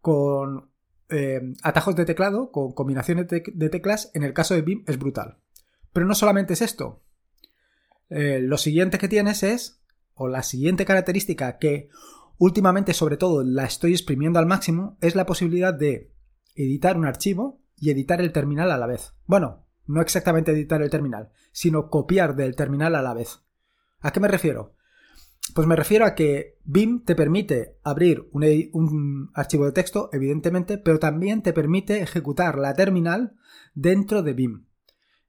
Con 0.00 0.70
eh, 1.08 1.40
atajos 1.62 1.94
de 1.96 2.04
teclado, 2.04 2.50
con 2.50 2.72
combinaciones 2.72 3.28
de, 3.28 3.68
teclas, 3.68 4.10
en 4.14 4.22
el 4.22 4.32
caso 4.32 4.54
de 4.54 4.62
BIM 4.62 4.84
es 4.86 4.98
brutal. 4.98 5.38
Pero 5.92 6.06
no 6.06 6.14
solamente 6.14 6.54
es 6.54 6.62
esto. 6.62 7.02
Eh, 8.08 8.40
lo 8.40 8.58
siguiente 8.58 8.98
que 8.98 9.08
tienes 9.08 9.42
es 9.42 9.82
o 10.14 10.28
la 10.28 10.42
siguiente 10.42 10.84
característica 10.84 11.58
que 11.58 11.88
últimamente 12.38 12.94
sobre 12.94 13.16
todo 13.16 13.44
la 13.44 13.64
estoy 13.64 13.92
exprimiendo 13.92 14.38
al 14.38 14.46
máximo 14.46 14.98
es 15.00 15.14
la 15.14 15.26
posibilidad 15.26 15.72
de 15.72 16.12
editar 16.56 16.96
un 16.96 17.06
archivo 17.06 17.60
y 17.76 17.90
editar 17.90 18.20
el 18.20 18.32
terminal 18.32 18.70
a 18.70 18.78
la 18.78 18.86
vez. 18.86 19.14
Bueno, 19.26 19.66
no 19.90 20.00
exactamente 20.00 20.52
editar 20.52 20.80
el 20.82 20.90
terminal, 20.90 21.30
sino 21.52 21.90
copiar 21.90 22.36
del 22.36 22.54
terminal 22.54 22.94
a 22.94 23.02
la 23.02 23.12
vez. 23.12 23.40
¿A 24.00 24.12
qué 24.12 24.20
me 24.20 24.28
refiero? 24.28 24.76
Pues 25.54 25.66
me 25.66 25.74
refiero 25.74 26.06
a 26.06 26.14
que 26.14 26.58
BIM 26.64 27.04
te 27.04 27.16
permite 27.16 27.76
abrir 27.82 28.28
un, 28.30 29.30
archivo 29.34 29.64
de 29.64 29.72
texto, 29.72 30.08
evidentemente, 30.12 30.78
pero 30.78 31.00
también 31.00 31.42
te 31.42 31.52
permite 31.52 32.02
ejecutar 32.02 32.56
la 32.56 32.74
terminal 32.74 33.34
dentro 33.74 34.22
de 34.22 34.32
BIM. 34.32 34.66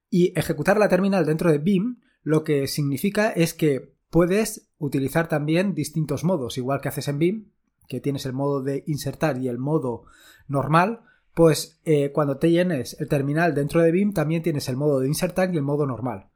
Y 0.10 0.38
ejecutar 0.38 0.77
la 0.77 0.89
terminal 0.89 1.25
dentro 1.25 1.51
de 1.51 1.58
BIM 1.58 2.00
lo 2.22 2.44
que 2.44 2.68
significa 2.68 3.32
es 3.32 3.56
que 3.56 3.96
puedes 4.12 4.70
utilizar 4.77 5.27
también 5.27 5.74
distintos 5.74 6.24
modos, 6.24 6.60
igual 6.60 6.82
que 6.82 6.89
haces 6.89 7.08
en 7.08 7.18
BIM, 7.18 7.51
que 7.88 8.00
tienes 8.00 8.27
el 8.27 8.34
modo 8.34 8.62
de 8.62 8.84
insertar 8.86 9.38
y 9.38 9.48
el 9.48 9.58
modo 9.58 10.03
normal, 10.48 11.01
pues 11.34 11.80
eh, 11.86 12.12
cuando 12.12 12.38
te 12.38 12.52
llenes 12.52 12.98
el 13.00 13.08
terminal 13.08 13.54
dentro 13.54 13.82
de 13.82 13.92
BIM 13.92 14.14
también 14.14 14.44
tienes 14.44 14.68
el 14.70 14.78
modo 14.78 15.00
de 15.00 15.08
insertar 15.08 15.54
y 15.54 15.58
el 15.58 15.64
modo 15.64 15.86
normal. 15.86 16.30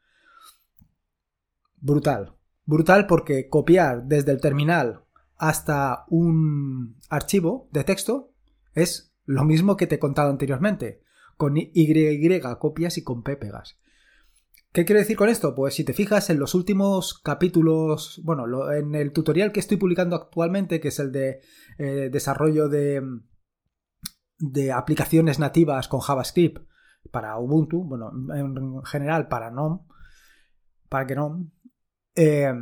Brutal. 1.75 2.35
Brutal 2.65 3.05
porque 3.05 3.49
copiar 3.49 4.05
desde 4.05 4.31
el 4.31 4.41
terminal 4.41 5.03
hasta 5.37 6.05
un 6.09 6.97
archivo 7.09 7.69
de 7.71 7.83
texto 7.83 8.31
es 8.73 9.13
lo 9.25 9.43
mismo 9.43 9.75
que 9.75 9.87
te 9.87 9.95
he 9.95 9.99
contado 9.99 10.29
anteriormente. 10.29 11.01
Con 11.37 11.57
Y 11.57 12.41
copias 12.59 12.97
y 12.97 13.03
con 13.03 13.21
P 13.21 13.35
pegas. 13.35 13.77
¿Qué 14.71 14.85
quiero 14.85 14.99
decir 14.99 15.17
con 15.17 15.29
esto? 15.29 15.53
Pues 15.53 15.73
si 15.73 15.83
te 15.83 15.93
fijas 15.93 16.29
en 16.29 16.39
los 16.39 16.53
últimos 16.55 17.19
capítulos, 17.19 18.21
bueno, 18.23 18.71
en 18.71 18.95
el 18.95 19.11
tutorial 19.11 19.51
que 19.51 19.59
estoy 19.59 19.77
publicando 19.77 20.15
actualmente, 20.15 20.79
que 20.79 20.89
es 20.89 20.99
el 20.99 21.11
de 21.11 21.41
eh, 21.77 22.09
desarrollo 22.11 22.69
de, 22.69 23.01
de 24.37 24.71
aplicaciones 24.71 25.39
nativas 25.39 25.87
con 25.87 25.99
JavaScript 25.99 26.67
para 27.11 27.37
Ubuntu, 27.37 27.83
bueno, 27.83 28.11
en 28.35 28.83
general 28.83 29.27
para 29.27 29.49
GNOME, 29.49 29.81
para 30.89 31.05
GNOME, 31.05 31.51
eh, 32.15 32.53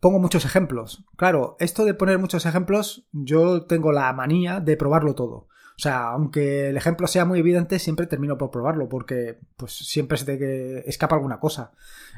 pongo 0.00 0.18
muchos 0.18 0.44
ejemplos. 0.44 1.04
Claro, 1.16 1.56
esto 1.58 1.84
de 1.84 1.94
poner 1.94 2.18
muchos 2.18 2.46
ejemplos, 2.46 3.08
yo 3.12 3.66
tengo 3.66 3.92
la 3.92 4.12
manía 4.12 4.60
de 4.60 4.76
probarlo 4.76 5.14
todo. 5.14 5.48
O 5.76 5.80
sea, 5.82 6.08
aunque 6.08 6.68
el 6.68 6.76
ejemplo 6.76 7.06
sea 7.06 7.24
muy 7.24 7.38
evidente, 7.38 7.78
siempre 7.78 8.06
termino 8.06 8.36
por 8.36 8.50
probarlo, 8.50 8.88
porque 8.88 9.40
pues 9.56 9.72
siempre 9.72 10.18
se 10.18 10.24
te 10.24 10.88
escapa 10.88 11.16
alguna 11.16 11.40
cosa. 11.40 11.72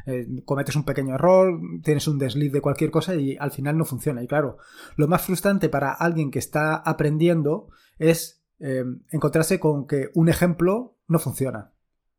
Eh, 0.07 0.27
cometes 0.45 0.77
un 0.77 0.85
pequeño 0.85 1.15
error, 1.15 1.61
tienes 1.83 2.09
un 2.09 2.19
desliz 2.19 2.53
de 2.53 2.61
cualquier 2.61 2.91
cosa 2.91 3.15
y 3.15 3.37
al 3.39 3.53
final 3.53 3.79
no 3.79 3.85
funciona. 3.85 4.23
Y 4.23 4.27
claro, 4.27 4.59
lo 4.97 5.07
más 5.07 5.23
frustrante 5.23 5.69
para 5.69 5.93
alguien 5.93 6.31
que 6.31 6.41
está 6.41 6.77
aprendiendo 6.77 7.69
es 7.99 8.44
Em, 8.61 9.03
encontrarse 9.11 9.59
con 9.59 9.87
que 9.87 10.11
un 10.15 10.29
ejemplo 10.29 10.97
no 11.09 11.19
funciona. 11.19 11.73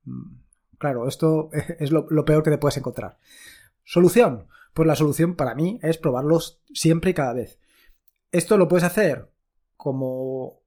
Mm, 0.03 0.35
claro, 0.77 1.07
esto 1.07 1.49
es 1.79 1.91
lo, 1.91 2.25
peor 2.25 2.43
que 2.43 2.51
te 2.51 2.57
puedes 2.57 2.77
encontrar. 2.77 3.17
Solución. 3.83 4.47
Pues 4.73 4.87
la 4.87 4.95
solución 4.97 5.35
para 5.35 5.55
mí 5.55 5.79
es 5.81 5.97
probarlos 5.97 6.61
siempre 6.73 7.11
y 7.11 7.13
cada 7.13 7.33
vez. 7.33 7.59
Esto 8.33 8.57
lo 8.57 8.67
puedes 8.67 8.83
hacer 8.83 9.31
como 9.77 10.59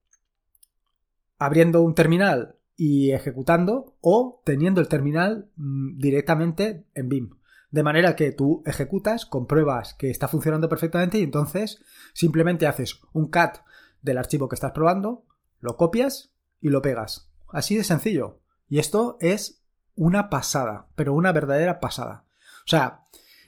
abriendo 1.39 1.83
un 1.83 1.95
terminal 1.95 2.57
y 2.75 3.11
ejecutando 3.11 3.97
o 4.01 4.41
teniendo 4.47 4.81
el 4.81 4.89
terminal 4.89 5.51
mm, 5.57 5.99
directamente 5.99 6.87
en 6.95 7.09
BIM. 7.11 7.31
De 7.71 7.83
manera 7.83 8.17
que 8.17 8.33
tú 8.33 8.63
ejecutas, 8.65 9.27
compruebas 9.27 9.93
que 9.93 10.09
está 10.09 10.27
funcionando 10.27 10.71
perfectamente 10.71 11.19
y 11.19 11.23
entonces 11.23 11.85
simplemente 12.15 12.67
haces 12.67 13.01
un 13.13 13.29
cat 13.29 13.59
del 14.01 14.17
archivo 14.17 14.49
que 14.49 14.55
estás 14.55 14.73
probando, 14.73 15.27
lo 15.61 15.77
copias 15.77 16.33
y 16.61 16.69
lo 16.69 16.83
pegas. 16.83 17.31
Así 17.49 17.77
de 17.77 17.85
sencillo. 17.85 18.41
Y 18.69 18.79
esto 18.79 19.17
es 19.21 19.63
una 19.95 20.31
pasada, 20.31 20.89
pero 20.95 21.15
una 21.15 21.33
verdadera 21.33 21.81
pasada. 21.81 22.25
O 22.65 22.69
sea, 22.69 23.07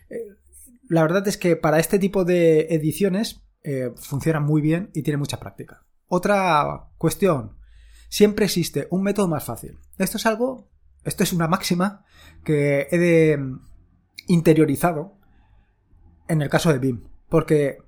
eh, 0.08 0.36
la 0.88 1.02
verdad 1.02 1.26
es 1.28 1.36
que 1.36 1.56
para 1.56 1.78
este 1.78 1.98
tipo 1.98 2.24
de 2.24 2.62
ediciones 2.70 3.42
eh, 3.62 3.92
funciona 3.96 4.40
muy 4.40 4.60
bien 4.60 4.90
y 4.94 5.02
tiene 5.02 5.18
mucha 5.18 5.38
práctica. 5.38 5.84
Otra 6.08 6.88
cuestión, 6.98 7.56
siempre 8.08 8.46
existe 8.46 8.88
un 8.90 9.02
método 9.02 9.28
más 9.28 9.44
fácil. 9.44 9.78
Esto 9.98 10.16
es 10.16 10.26
algo, 10.26 10.68
esto 11.04 11.22
es 11.22 11.32
una 11.32 11.46
máxima 11.46 12.04
que 12.42 12.88
he 12.90 12.98
de 12.98 13.36
mm, 13.36 13.60
interiorizado 14.28 15.16
en 16.28 16.42
el 16.42 16.48
caso 16.48 16.72
de 16.72 16.78
BIM, 16.78 17.04
porque 17.28 17.78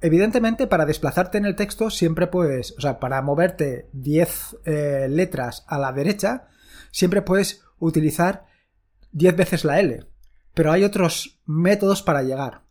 Evidentemente, 0.00 0.66
para 0.66 0.86
desplazarte 0.86 1.36
en 1.38 1.44
el 1.44 1.56
texto 1.56 1.90
siempre 1.90 2.26
puedes, 2.26 2.72
o 2.78 2.80
sea, 2.80 2.98
para 2.98 3.20
moverte 3.20 3.90
10 3.92 4.56
eh, 4.64 5.06
letras 5.10 5.64
a 5.68 5.78
la 5.78 5.92
derecha, 5.92 6.48
siempre 6.90 7.20
puedes 7.20 7.62
utilizar 7.78 8.46
10 9.12 9.36
veces 9.36 9.64
la 9.64 9.78
L. 9.78 10.06
Pero 10.54 10.72
hay 10.72 10.84
otros 10.84 11.40
métodos 11.44 12.02
para 12.02 12.22
llegar. 12.22 12.64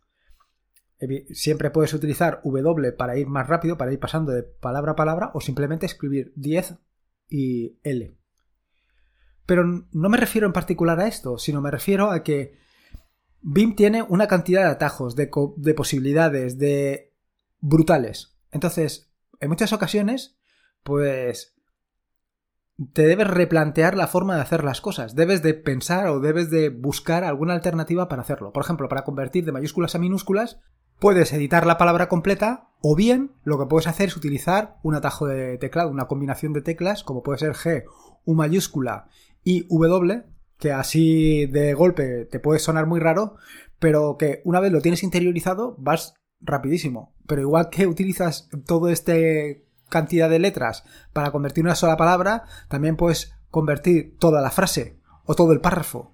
Siempre 1.30 1.70
puedes 1.70 1.94
utilizar 1.94 2.40
W 2.44 2.92
para 2.92 3.16
ir 3.16 3.26
más 3.26 3.46
rápido, 3.46 3.78
para 3.78 3.92
ir 3.92 3.98
pasando 3.98 4.32
de 4.32 4.42
palabra 4.42 4.92
a 4.92 4.96
palabra, 4.96 5.30
o 5.32 5.40
simplemente 5.40 5.86
escribir 5.86 6.32
10 6.36 6.74
y 7.28 7.78
L. 7.84 8.16
Pero 9.46 9.64
no 9.64 10.08
me 10.08 10.18
refiero 10.18 10.46
en 10.46 10.52
particular 10.52 11.00
a 11.00 11.06
esto, 11.06 11.38
sino 11.38 11.62
me 11.62 11.70
refiero 11.70 12.10
a 12.10 12.22
que 12.22 12.58
BIM 13.40 13.74
tiene 13.76 14.02
una 14.02 14.26
cantidad 14.26 14.64
de 14.64 14.70
atajos, 14.70 15.16
de, 15.16 15.30
de 15.56 15.74
posibilidades, 15.74 16.58
de 16.58 17.09
brutales. 17.60 18.36
Entonces, 18.50 19.12
en 19.40 19.48
muchas 19.48 19.72
ocasiones, 19.72 20.38
pues 20.82 21.54
te 22.92 23.06
debes 23.06 23.28
replantear 23.28 23.96
la 23.96 24.06
forma 24.06 24.36
de 24.36 24.42
hacer 24.42 24.64
las 24.64 24.80
cosas. 24.80 25.14
Debes 25.14 25.42
de 25.42 25.54
pensar 25.54 26.08
o 26.08 26.20
debes 26.20 26.50
de 26.50 26.70
buscar 26.70 27.24
alguna 27.24 27.54
alternativa 27.54 28.08
para 28.08 28.22
hacerlo. 28.22 28.52
Por 28.52 28.64
ejemplo, 28.64 28.88
para 28.88 29.04
convertir 29.04 29.44
de 29.44 29.52
mayúsculas 29.52 29.94
a 29.94 29.98
minúsculas, 29.98 30.60
puedes 30.98 31.32
editar 31.32 31.66
la 31.66 31.78
palabra 31.78 32.08
completa 32.08 32.70
o 32.80 32.96
bien 32.96 33.32
lo 33.44 33.58
que 33.58 33.66
puedes 33.66 33.86
hacer 33.86 34.08
es 34.08 34.16
utilizar 34.16 34.78
un 34.82 34.94
atajo 34.94 35.26
de 35.26 35.58
teclado, 35.58 35.90
una 35.90 36.06
combinación 36.06 36.52
de 36.52 36.62
teclas 36.62 37.04
como 37.04 37.22
puede 37.22 37.38
ser 37.38 37.52
G, 37.52 37.84
U 38.24 38.34
mayúscula 38.34 39.08
y 39.44 39.66
W, 39.68 40.24
que 40.58 40.72
así 40.72 41.46
de 41.46 41.74
golpe 41.74 42.26
te 42.26 42.40
puede 42.40 42.58
sonar 42.58 42.86
muy 42.86 43.00
raro, 43.00 43.36
pero 43.78 44.16
que 44.18 44.42
una 44.44 44.60
vez 44.60 44.72
lo 44.72 44.80
tienes 44.80 45.02
interiorizado 45.02 45.74
vas 45.78 46.14
rapidísimo. 46.40 47.14
Pero 47.26 47.42
igual 47.42 47.70
que 47.70 47.86
utilizas 47.86 48.48
toda 48.66 48.92
esta 48.92 49.12
cantidad 49.88 50.30
de 50.30 50.38
letras 50.38 50.84
para 51.12 51.30
convertir 51.30 51.64
una 51.64 51.74
sola 51.74 51.96
palabra, 51.96 52.44
también 52.68 52.96
puedes 52.96 53.34
convertir 53.50 54.16
toda 54.18 54.40
la 54.40 54.50
frase 54.50 54.98
o 55.24 55.34
todo 55.34 55.52
el 55.52 55.60
párrafo. 55.60 56.12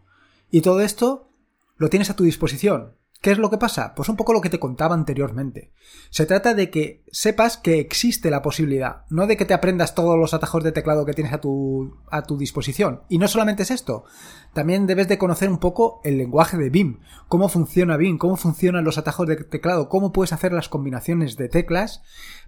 Y 0.51 0.63
todo 0.63 0.81
esto 0.81 1.31
lo 1.77 1.89
tienes 1.89 2.11
a 2.11 2.17
tu 2.17 2.25
disposición. 2.25 2.95
¿Qué 3.27 3.33
es 3.33 3.39
lo 3.39 3.51
que 3.51 3.59
pasa? 3.59 3.93
Pues 3.97 4.09
un 4.09 4.15
poco 4.15 4.33
lo 4.33 4.41
que 4.41 4.51
te 4.51 4.61
contaba 4.61 4.95
anteriormente. 4.95 5.73
Se 6.11 6.27
trata 6.27 6.55
de 6.55 6.71
que 6.71 7.03
sepas 7.11 7.57
que 7.57 7.81
existe 7.81 8.31
la 8.31 8.41
posibilidad, 8.41 9.05
no 9.11 9.27
de 9.27 9.37
que 9.37 9.45
te 9.45 9.53
aprendas 9.53 9.97
todos 9.97 10.17
los 10.17 10.33
atajos 10.33 10.63
de 10.63 10.71
teclado 10.71 11.05
que 11.05 11.13
tienes 11.13 11.33
a 11.33 11.41
tu, 11.41 11.97
a 12.09 12.23
tu 12.23 12.39
disposición. 12.39 13.03
Y 13.09 13.19
no 13.19 13.27
solamente 13.27 13.65
es 13.65 13.73
esto, 13.73 14.05
también 14.53 14.87
debes 14.87 15.09
de 15.09 15.19
conocer 15.19 15.51
un 15.51 15.59
poco 15.59 16.01
el 16.05 16.19
lenguaje 16.19 16.57
de 16.57 16.71
BIM, 16.71 17.01
cómo 17.27 17.49
funciona 17.49 17.97
BIM, 17.97 18.17
cómo 18.17 18.37
funcionan 18.37 18.85
los 18.85 18.97
atajos 18.97 19.27
de 19.27 19.35
teclado, 19.35 19.89
cómo 19.89 20.13
puedes 20.13 20.33
hacer 20.33 20.53
las 20.53 20.69
combinaciones 20.69 21.37
de 21.37 21.49
teclas 21.49 22.03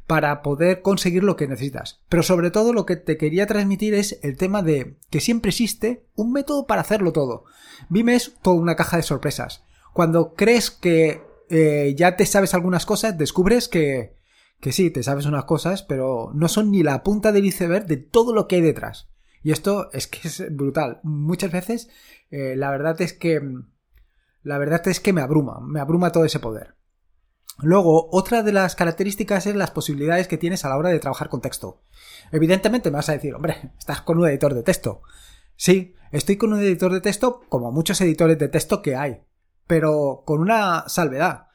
para 0.06 0.42
poder 0.42 0.82
conseguir 0.82 1.24
lo 1.24 1.34
que 1.34 1.48
necesitas. 1.48 2.02
Pero 2.08 2.22
sobre 2.22 2.52
todo 2.52 2.72
lo 2.72 2.86
que 2.86 2.94
te 2.94 3.16
quería 3.16 3.48
transmitir 3.48 3.94
es 3.94 4.20
el 4.22 4.36
tema 4.36 4.62
de 4.62 4.96
que 5.10 5.18
siempre 5.18 5.48
existe 5.48 6.04
un 6.14 6.30
método 6.30 6.68
para 6.68 6.82
hacerlo 6.82 7.12
todo. 7.12 7.46
BIM 7.88 8.10
es 8.10 8.36
toda 8.42 8.60
una 8.60 8.76
caja 8.76 8.96
de 8.96 9.02
sorpresas 9.02 9.64
cuando 9.98 10.34
crees 10.34 10.70
que 10.70 11.24
eh, 11.50 11.92
ya 11.96 12.14
te 12.14 12.24
sabes 12.24 12.54
algunas 12.54 12.86
cosas, 12.86 13.18
descubres 13.18 13.66
que, 13.66 14.14
que 14.60 14.70
sí, 14.70 14.92
te 14.92 15.02
sabes 15.02 15.26
unas 15.26 15.44
cosas, 15.44 15.82
pero 15.82 16.30
no 16.34 16.46
son 16.46 16.70
ni 16.70 16.84
la 16.84 17.02
punta 17.02 17.32
del 17.32 17.46
iceberg 17.46 17.84
de 17.86 17.96
todo 17.96 18.32
lo 18.32 18.46
que 18.46 18.54
hay 18.54 18.62
detrás. 18.62 19.10
Y 19.42 19.50
esto 19.50 19.90
es 19.92 20.06
que 20.06 20.28
es 20.28 20.54
brutal. 20.54 21.00
Muchas 21.02 21.50
veces 21.50 21.90
eh, 22.30 22.54
la 22.54 22.70
verdad 22.70 23.02
es 23.02 23.12
que 23.12 23.42
la 24.44 24.58
verdad 24.58 24.86
es 24.86 25.00
que 25.00 25.12
me 25.12 25.20
abruma, 25.20 25.58
me 25.66 25.80
abruma 25.80 26.12
todo 26.12 26.24
ese 26.24 26.38
poder. 26.38 26.76
Luego, 27.60 28.08
otra 28.12 28.44
de 28.44 28.52
las 28.52 28.76
características 28.76 29.48
es 29.48 29.56
las 29.56 29.72
posibilidades 29.72 30.28
que 30.28 30.38
tienes 30.38 30.64
a 30.64 30.68
la 30.68 30.76
hora 30.76 30.90
de 30.90 31.00
trabajar 31.00 31.28
con 31.28 31.40
texto. 31.40 31.82
Evidentemente 32.30 32.92
me 32.92 32.98
vas 32.98 33.08
a 33.08 33.14
decir, 33.14 33.34
hombre, 33.34 33.72
estás 33.76 34.02
con 34.02 34.18
un 34.18 34.28
editor 34.28 34.54
de 34.54 34.62
texto. 34.62 35.02
Sí, 35.56 35.96
estoy 36.12 36.36
con 36.36 36.52
un 36.52 36.60
editor 36.60 36.92
de 36.92 37.00
texto 37.00 37.40
como 37.48 37.72
muchos 37.72 38.00
editores 38.00 38.38
de 38.38 38.46
texto 38.46 38.80
que 38.80 38.94
hay 38.94 39.22
pero 39.68 40.24
con 40.26 40.40
una 40.40 40.88
salvedad. 40.88 41.46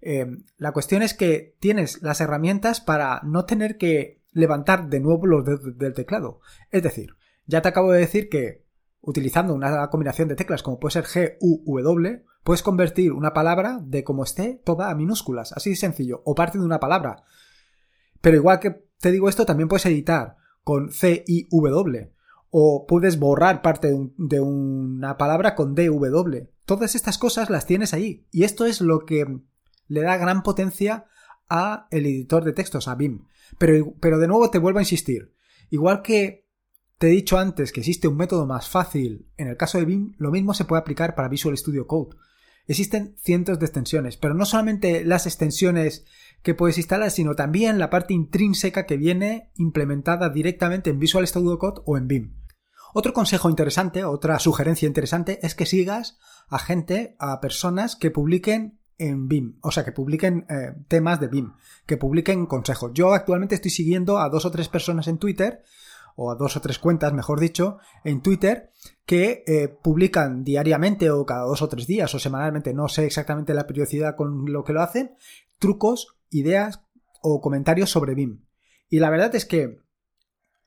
Eh, 0.00 0.26
la 0.58 0.72
cuestión 0.72 1.02
es 1.02 1.14
que 1.14 1.56
tienes 1.58 2.02
las 2.02 2.20
herramientas 2.20 2.80
para 2.80 3.20
no 3.24 3.44
tener 3.44 3.78
que 3.78 4.22
levantar 4.30 4.88
de 4.88 5.00
nuevo 5.00 5.26
los 5.26 5.44
dedos 5.44 5.76
del 5.78 5.94
teclado. 5.94 6.40
Es 6.70 6.84
decir, 6.84 7.16
ya 7.46 7.62
te 7.62 7.68
acabo 7.68 7.90
de 7.90 8.00
decir 8.00 8.28
que 8.28 8.64
utilizando 9.00 9.54
una 9.54 9.88
combinación 9.90 10.28
de 10.28 10.36
teclas 10.36 10.62
como 10.62 10.78
puede 10.78 10.92
ser 10.92 11.04
G, 11.04 11.36
U, 11.40 11.80
W, 11.80 12.24
puedes 12.44 12.62
convertir 12.62 13.12
una 13.12 13.32
palabra 13.32 13.80
de 13.82 14.04
como 14.04 14.22
esté 14.22 14.60
toda 14.64 14.90
a 14.90 14.94
minúsculas, 14.94 15.52
así 15.52 15.70
de 15.70 15.76
sencillo, 15.76 16.22
o 16.24 16.34
parte 16.34 16.58
de 16.58 16.64
una 16.64 16.78
palabra. 16.78 17.24
Pero 18.20 18.36
igual 18.36 18.60
que 18.60 18.84
te 19.00 19.10
digo 19.10 19.28
esto, 19.28 19.44
también 19.44 19.68
puedes 19.68 19.86
editar 19.86 20.36
con 20.62 20.92
C, 20.92 21.24
I, 21.26 21.48
W, 21.50 22.11
o 22.54 22.84
puedes 22.86 23.18
borrar 23.18 23.62
parte 23.62 23.88
de, 24.18 24.40
una 24.40 25.16
palabra 25.16 25.54
con 25.54 25.74
DW. 25.74 26.48
Todas 26.66 26.94
estas 26.94 27.16
cosas 27.16 27.48
las 27.48 27.64
tienes 27.64 27.94
ahí 27.94 28.26
y 28.30 28.44
esto 28.44 28.66
es 28.66 28.82
lo 28.82 29.06
que 29.06 29.24
le 29.88 30.02
da 30.02 30.18
gran 30.18 30.42
potencia 30.42 31.06
a 31.48 31.88
el 31.90 32.04
editor 32.04 32.44
de 32.44 32.52
textos, 32.52 32.88
a 32.88 32.94
BIM. 32.94 33.24
Pero, 33.56 33.94
pero 34.00 34.18
de 34.18 34.28
nuevo 34.28 34.50
te 34.50 34.58
vuelvo 34.58 34.80
a 34.80 34.82
insistir. 34.82 35.34
Igual 35.70 36.02
que 36.02 36.46
te 36.98 37.06
he 37.06 37.10
dicho 37.10 37.38
antes 37.38 37.72
que 37.72 37.80
existe 37.80 38.06
un 38.06 38.18
método 38.18 38.46
más 38.46 38.68
fácil 38.68 39.30
en 39.38 39.48
el 39.48 39.56
caso 39.56 39.78
de 39.78 39.86
BIM, 39.86 40.12
lo 40.18 40.30
mismo 40.30 40.52
se 40.52 40.66
puede 40.66 40.80
aplicar 40.80 41.14
para 41.14 41.28
Visual 41.28 41.56
Studio 41.56 41.86
Code. 41.86 42.16
Existen 42.66 43.16
cientos 43.18 43.58
de 43.58 43.64
extensiones, 43.64 44.18
pero 44.18 44.34
no 44.34 44.44
solamente 44.44 45.06
las 45.06 45.26
extensiones 45.26 46.04
que 46.42 46.54
puedes 46.54 46.76
instalar, 46.76 47.10
sino 47.10 47.34
también 47.34 47.78
la 47.78 47.88
parte 47.88 48.12
intrínseca 48.12 48.84
que 48.84 48.98
viene 48.98 49.50
implementada 49.56 50.28
directamente 50.28 50.90
en 50.90 50.98
Visual 50.98 51.26
Studio 51.26 51.58
Code 51.58 51.80
o 51.86 51.96
en 51.96 52.08
BIM. 52.08 52.41
Otro 52.94 53.12
consejo 53.12 53.48
interesante, 53.48 54.04
otra 54.04 54.38
sugerencia 54.38 54.86
interesante 54.86 55.38
es 55.42 55.54
que 55.54 55.66
sigas 55.66 56.18
a 56.48 56.58
gente, 56.58 57.16
a 57.18 57.40
personas 57.40 57.96
que 57.96 58.10
publiquen 58.10 58.78
en 58.98 59.28
BIM, 59.28 59.58
o 59.62 59.70
sea, 59.70 59.84
que 59.84 59.92
publiquen 59.92 60.46
eh, 60.48 60.74
temas 60.88 61.18
de 61.18 61.28
BIM, 61.28 61.54
que 61.86 61.96
publiquen 61.96 62.46
consejos. 62.46 62.92
Yo 62.94 63.14
actualmente 63.14 63.54
estoy 63.54 63.70
siguiendo 63.70 64.18
a 64.18 64.28
dos 64.28 64.44
o 64.44 64.50
tres 64.50 64.68
personas 64.68 65.08
en 65.08 65.18
Twitter, 65.18 65.62
o 66.14 66.30
a 66.30 66.34
dos 66.34 66.56
o 66.56 66.60
tres 66.60 66.78
cuentas, 66.78 67.12
mejor 67.12 67.40
dicho, 67.40 67.78
en 68.04 68.20
Twitter, 68.20 68.70
que 69.06 69.44
eh, 69.46 69.68
publican 69.68 70.44
diariamente 70.44 71.10
o 71.10 71.24
cada 71.24 71.44
dos 71.44 71.62
o 71.62 71.68
tres 71.68 71.86
días 71.86 72.14
o 72.14 72.18
semanalmente, 72.18 72.74
no 72.74 72.88
sé 72.88 73.06
exactamente 73.06 73.54
la 73.54 73.66
periodicidad 73.66 74.14
con 74.14 74.52
lo 74.52 74.62
que 74.64 74.74
lo 74.74 74.82
hacen, 74.82 75.14
trucos, 75.58 76.16
ideas 76.30 76.82
o 77.22 77.40
comentarios 77.40 77.90
sobre 77.90 78.14
BIM. 78.14 78.44
Y 78.88 78.98
la 78.98 79.10
verdad 79.10 79.34
es 79.34 79.46
que 79.46 79.80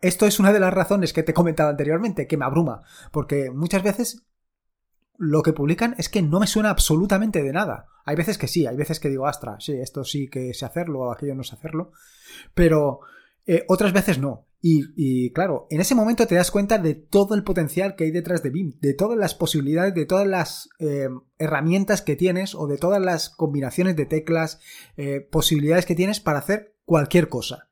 esto 0.01 0.25
es 0.25 0.39
una 0.39 0.53
de 0.53 0.59
las 0.59 0.73
razones 0.73 1.13
que 1.13 1.23
te 1.23 1.31
he 1.31 1.35
comentado 1.35 1.69
anteriormente, 1.69 2.27
que 2.27 2.37
me 2.37 2.45
abruma, 2.45 2.83
porque 3.11 3.51
muchas 3.51 3.83
veces 3.83 4.25
lo 5.17 5.41
que 5.43 5.53
publican 5.53 5.95
es 5.97 6.09
que 6.09 6.21
no 6.21 6.39
me 6.39 6.47
suena 6.47 6.69
absolutamente 6.69 7.41
de 7.41 7.53
nada. 7.53 7.87
Hay 8.05 8.15
veces 8.15 8.37
que 8.37 8.47
sí, 8.47 8.67
hay 8.67 8.75
veces 8.75 8.99
que 8.99 9.09
digo, 9.09 9.27
astra, 9.27 9.57
sí, 9.59 9.73
esto 9.73 10.03
sí 10.03 10.27
que 10.27 10.53
sé 10.53 10.65
hacerlo, 10.65 10.99
o 10.99 11.11
aquello 11.11 11.35
no 11.35 11.43
sé 11.43 11.55
hacerlo, 11.55 11.91
pero 12.53 12.99
eh, 13.45 13.63
otras 13.67 13.93
veces 13.93 14.19
no. 14.19 14.47
Y, 14.67 15.31
claro, 15.31 15.67
en 15.69 15.79
ese 15.79 15.93
momento 15.93 16.25
te 16.25 16.33
das 16.33 16.49
cuenta 16.49 16.79
de 16.79 16.95
todo 16.95 17.35
el 17.35 17.43
potencial 17.43 17.95
que 17.95 18.05
hay 18.05 18.09
detrás 18.09 18.41
de 18.41 18.49
BIM, 18.49 18.79
de 18.79 18.95
todas 18.95 19.15
las 19.15 19.35
posibilidades, 19.35 19.93
de 19.93 20.07
todas 20.07 20.25
las 20.25 20.69
eh, 20.79 21.07
herramientas 21.37 22.01
que 22.01 22.15
tienes 22.15 22.55
o 22.55 22.65
de 22.65 22.79
todas 22.79 22.99
las 22.99 23.29
combinaciones 23.29 23.95
de 23.95 24.07
teclas, 24.07 24.59
eh, 24.97 25.19
posibilidades 25.21 25.85
que 25.85 25.93
tienes 25.93 26.19
para 26.19 26.39
hacer 26.39 26.73
cualquier 26.83 27.29
cosa. 27.29 27.69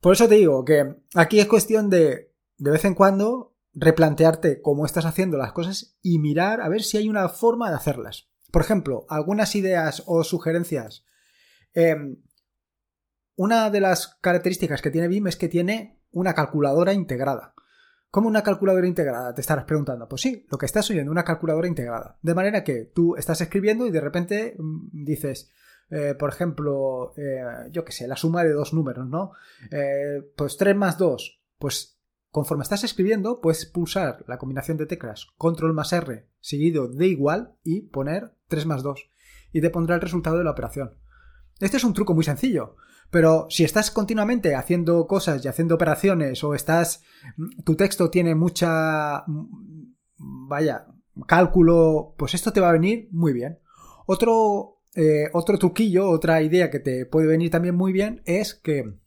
Por 0.00 0.12
eso 0.12 0.28
te 0.28 0.36
digo 0.36 0.64
que 0.64 0.96
aquí 1.14 1.40
es 1.40 1.46
cuestión 1.46 1.90
de, 1.90 2.32
de 2.56 2.70
vez 2.70 2.84
en 2.84 2.94
cuando, 2.94 3.56
replantearte 3.74 4.60
cómo 4.60 4.86
estás 4.86 5.04
haciendo 5.04 5.36
las 5.38 5.52
cosas 5.52 5.98
y 6.02 6.18
mirar 6.18 6.60
a 6.60 6.68
ver 6.68 6.82
si 6.82 6.96
hay 6.96 7.08
una 7.08 7.28
forma 7.28 7.70
de 7.70 7.76
hacerlas. 7.76 8.28
Por 8.50 8.62
ejemplo, 8.62 9.06
algunas 9.08 9.54
ideas 9.54 10.02
o 10.06 10.24
sugerencias. 10.24 11.04
Em, 11.74 12.22
una 13.36 13.70
de 13.70 13.80
las 13.80 14.18
características 14.20 14.82
que 14.82 14.90
tiene 14.90 15.08
BIM 15.08 15.28
es 15.28 15.36
que 15.36 15.48
tiene 15.48 16.00
una 16.10 16.34
calculadora 16.34 16.92
integrada. 16.92 17.54
¿Cómo 18.10 18.28
una 18.28 18.42
calculadora 18.42 18.86
integrada? 18.86 19.34
Te 19.34 19.42
estarás 19.42 19.64
preguntando. 19.64 20.08
Pues 20.08 20.22
sí, 20.22 20.46
lo 20.50 20.56
que 20.56 20.66
estás 20.66 20.88
oyendo, 20.90 21.12
una 21.12 21.24
calculadora 21.24 21.68
integrada. 21.68 22.18
De 22.22 22.34
manera 22.34 22.64
que 22.64 22.84
tú 22.86 23.16
estás 23.16 23.40
escribiendo 23.40 23.86
y 23.86 23.90
de 23.90 24.00
repente 24.00 24.56
mm, 24.58 25.04
dices, 25.04 25.52
eh, 25.90 26.14
por 26.18 26.30
ejemplo, 26.30 27.12
eh, 27.16 27.68
yo 27.70 27.84
qué 27.84 27.92
sé, 27.92 28.06
la 28.06 28.16
suma 28.16 28.44
de 28.44 28.52
dos 28.52 28.72
números, 28.74 29.08
¿no? 29.08 29.32
Eh, 29.70 30.22
pues 30.36 30.56
3 30.56 30.76
más 30.76 30.98
2. 30.98 31.40
Pues 31.58 31.98
conforme 32.30 32.62
estás 32.62 32.84
escribiendo, 32.84 33.40
puedes 33.40 33.66
pulsar 33.66 34.24
la 34.28 34.38
combinación 34.38 34.76
de 34.76 34.86
teclas 34.86 35.26
Control 35.36 35.72
más 35.72 35.92
R 35.92 36.28
seguido 36.40 36.88
de 36.88 37.06
igual 37.06 37.54
y 37.64 37.82
poner 37.82 38.34
3 38.48 38.66
más 38.66 38.82
2. 38.82 39.10
Y 39.52 39.60
te 39.60 39.70
pondrá 39.70 39.94
el 39.94 40.02
resultado 40.02 40.38
de 40.38 40.44
la 40.44 40.50
operación. 40.50 40.94
Este 41.58 41.78
es 41.78 41.84
un 41.84 41.94
truco 41.94 42.14
muy 42.14 42.24
sencillo. 42.24 42.76
Pero 43.10 43.46
si 43.48 43.64
estás 43.64 43.90
continuamente 43.90 44.54
haciendo 44.54 45.06
cosas 45.06 45.42
y 45.42 45.48
haciendo 45.48 45.76
operaciones 45.76 46.44
o 46.44 46.54
estás, 46.54 47.02
tu 47.64 47.74
texto 47.74 48.10
tiene 48.10 48.34
mucha, 48.34 49.24
vaya, 50.18 50.86
cálculo, 51.26 52.14
pues 52.18 52.34
esto 52.34 52.52
te 52.52 52.60
va 52.60 52.68
a 52.68 52.72
venir 52.72 53.08
muy 53.10 53.32
bien. 53.32 53.60
Otro, 54.06 54.77
eh, 54.98 55.30
otro 55.32 55.58
truquillo, 55.58 56.10
otra 56.10 56.42
idea 56.42 56.70
que 56.70 56.80
te 56.80 57.06
puede 57.06 57.26
venir 57.26 57.50
también 57.50 57.74
muy 57.74 57.92
bien 57.92 58.22
es 58.26 58.54
que 58.54 58.98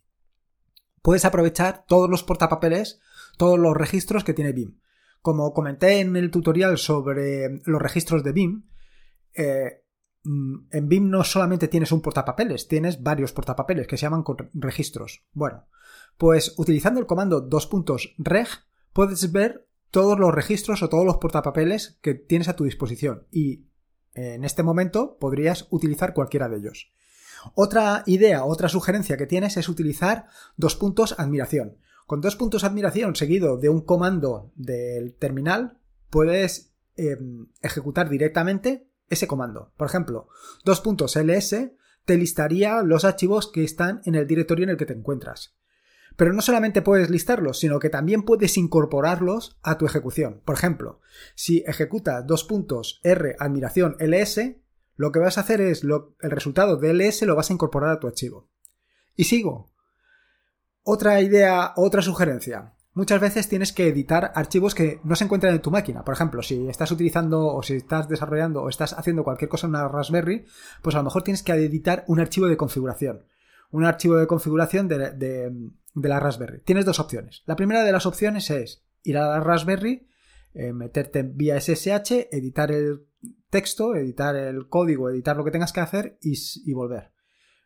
puedes 1.01 1.25
aprovechar 1.25 1.86
todos 1.88 2.10
los 2.10 2.23
portapapeles, 2.23 2.99
todos 3.38 3.60
los 3.60 3.75
registros 3.75 4.23
que 4.23 4.34
tiene 4.34 4.54
BIM. 4.54 4.80
Como 5.21 5.54
comenté 5.54 5.99
en 5.99 6.15
el 6.15 6.32
tutorial 6.32 6.77
sobre 6.77 7.62
los 7.65 7.82
registros 7.82 8.23
de 8.23 8.32
BIM, 8.32 8.63
eh, 9.36 9.82
Mm, 10.23 10.67
en 10.71 10.88
BIM 10.88 11.10
no 11.10 11.23
solamente 11.23 11.67
tienes 11.67 11.91
un 11.91 12.01
portapapeles, 12.01 12.67
tienes 12.67 13.01
varios 13.01 13.34
portapapeles 13.34 13.88
que 13.88 13.97
se 13.97 14.04
llaman 14.04 14.23
registros. 14.54 15.25
Bueno, 15.34 15.65
pues 16.17 16.54
utilizando 16.58 16.99
el 16.99 17.08
comando 17.08 17.47
reg 18.17 18.47
puedes 18.93 19.32
ver 19.32 19.67
todos 19.89 20.19
los 20.19 20.34
registros 20.34 20.84
o 20.84 20.89
todos 20.89 21.06
los 21.06 21.17
portapapeles 21.17 21.97
que 22.01 22.13
tienes 22.13 22.47
a 22.47 22.56
tu 22.56 22.65
disposición 22.65 23.27
y 23.32 23.65
en 24.13 24.43
este 24.43 24.63
momento 24.63 25.17
podrías 25.19 25.67
utilizar 25.69 26.13
cualquiera 26.13 26.50
de 26.50 26.58
ellos. 26.58 26.91
Otra 27.56 28.04
idea, 28.06 28.45
otra 28.45 28.69
sugerencia 28.69 29.17
que 29.17 29.28
tienes 29.28 29.58
es 29.58 29.69
utilizar 29.69 30.26
dos 30.58 30.76
puntos 30.76 31.15
admiración. 31.17 31.78
Con 32.06 32.21
dos 32.21 32.36
puntos 32.36 32.63
admiración 32.63 33.15
seguido 33.15 33.58
de 33.58 33.69
un 33.69 33.82
comando 33.82 34.52
del 34.56 35.13
terminal 35.13 35.78
puedes 36.10 36.74
em, 36.97 37.47
ejecutar 37.62 38.10
directamente 38.10 38.88
ese 39.10 39.28
comando. 39.28 39.71
Por 39.78 39.88
ejemplo, 39.88 40.28
ls 40.65 41.56
te 42.06 42.17
listaría 42.17 42.82
los 42.82 43.06
archivos 43.06 43.52
que 43.52 43.63
están 43.63 44.02
en 44.06 44.15
el 44.15 44.28
directorio 44.28 44.63
en 44.63 44.69
el 44.71 44.78
que 44.78 44.86
te 44.86 44.93
encuentras. 44.93 45.56
Pero 46.15 46.34
no 46.34 46.41
solamente 46.41 46.82
puedes 46.82 47.10
listarlos, 47.10 47.60
sino 47.60 47.80
que 47.80 47.89
también 47.89 48.24
puedes 48.24 48.58
incorporarlos 48.58 49.58
a 49.63 49.78
tu 49.78 49.86
ejecución. 49.86 50.41
Por 50.45 50.56
ejemplo, 50.56 51.00
si 51.36 51.63
ejecutas 51.65 52.26
dos 52.28 52.43
puntos 52.43 53.00
R 53.04 53.36
admiración 53.39 53.95
ls, 54.00 54.39
lo 54.95 55.12
que 55.12 55.19
vas 55.19 55.38
a 55.38 55.41
hacer 55.41 55.62
es 55.62 55.84
el 55.84 56.32
resultado 56.32 56.78
de 56.78 56.93
ls 56.93 57.21
lo 57.24 57.36
vas 57.36 57.50
a 57.50 57.54
incorporar 57.54 57.91
a 57.91 58.00
tu 58.00 58.08
archivo. 58.08 58.50
Y 59.15 59.26
sigo. 59.26 59.71
Otra 60.84 61.21
idea, 61.21 61.74
otra 61.76 62.02
sugerencia 62.02 62.74
muchas 62.93 63.21
veces 63.21 63.47
tienes 63.47 63.71
que 63.71 63.88
editar 63.88 64.32
archivos 64.36 64.76
que 64.76 65.00
no 65.04 65.15
se 65.15 65.24
encuentran 65.24 65.54
en 65.54 65.62
tu 65.62 65.71
máquina. 65.71 66.04
Por 66.04 66.13
ejemplo, 66.13 66.41
si 66.41 66.67
estás 66.67 66.91
utilizando 66.91 67.47
o 67.47 67.63
si 67.63 67.76
estás 67.76 68.08
desarrollando 68.08 68.62
o 68.62 68.69
estás 68.69 68.93
haciendo 68.93 69.24
cualquier 69.24 69.50
cosa 69.50 69.67
en 69.67 69.76
una 69.76 69.88
Raspberry, 69.88 70.45
pues 70.82 70.95
a 70.95 71.00
lo 71.00 71.06
mejor 71.06 71.24
tienes 71.24 71.43
que 71.43 71.54
editar 71.54 72.04
un 72.08 72.19
archivo 72.19 72.47
de 72.47 72.58
configuración. 72.58 73.26
Un 73.71 73.86
archivo 73.86 74.17
de 74.17 74.28
configuración 74.28 74.88
de, 74.88 75.52
la 75.95 76.19
Raspberry. 76.19 76.62
Tienes 76.62 76.86
dos 76.86 76.99
opciones. 76.99 77.43
La 77.45 77.56
primera 77.56 77.84
de 77.84 77.91
las 77.91 78.06
opciones 78.06 78.49
es 78.49 78.84
ir 79.04 79.17
a 79.17 79.27
la 79.27 79.39
Raspberry, 79.39 80.08
eh, 80.54 80.73
meterte 80.73 81.23
vía 81.23 81.60
SSH, 81.60 82.30
editar 82.32 82.71
el 82.71 83.08
texto, 83.49 83.95
editar 83.95 84.36
el 84.36 84.67
código, 84.67 85.10
editar 85.10 85.38
lo 85.38 85.43
que 85.43 85.51
tengas 85.51 85.73
que 85.73 85.80
hacer 85.80 86.17
y, 86.21 86.38
y 86.65 86.73
volver. 86.73 87.12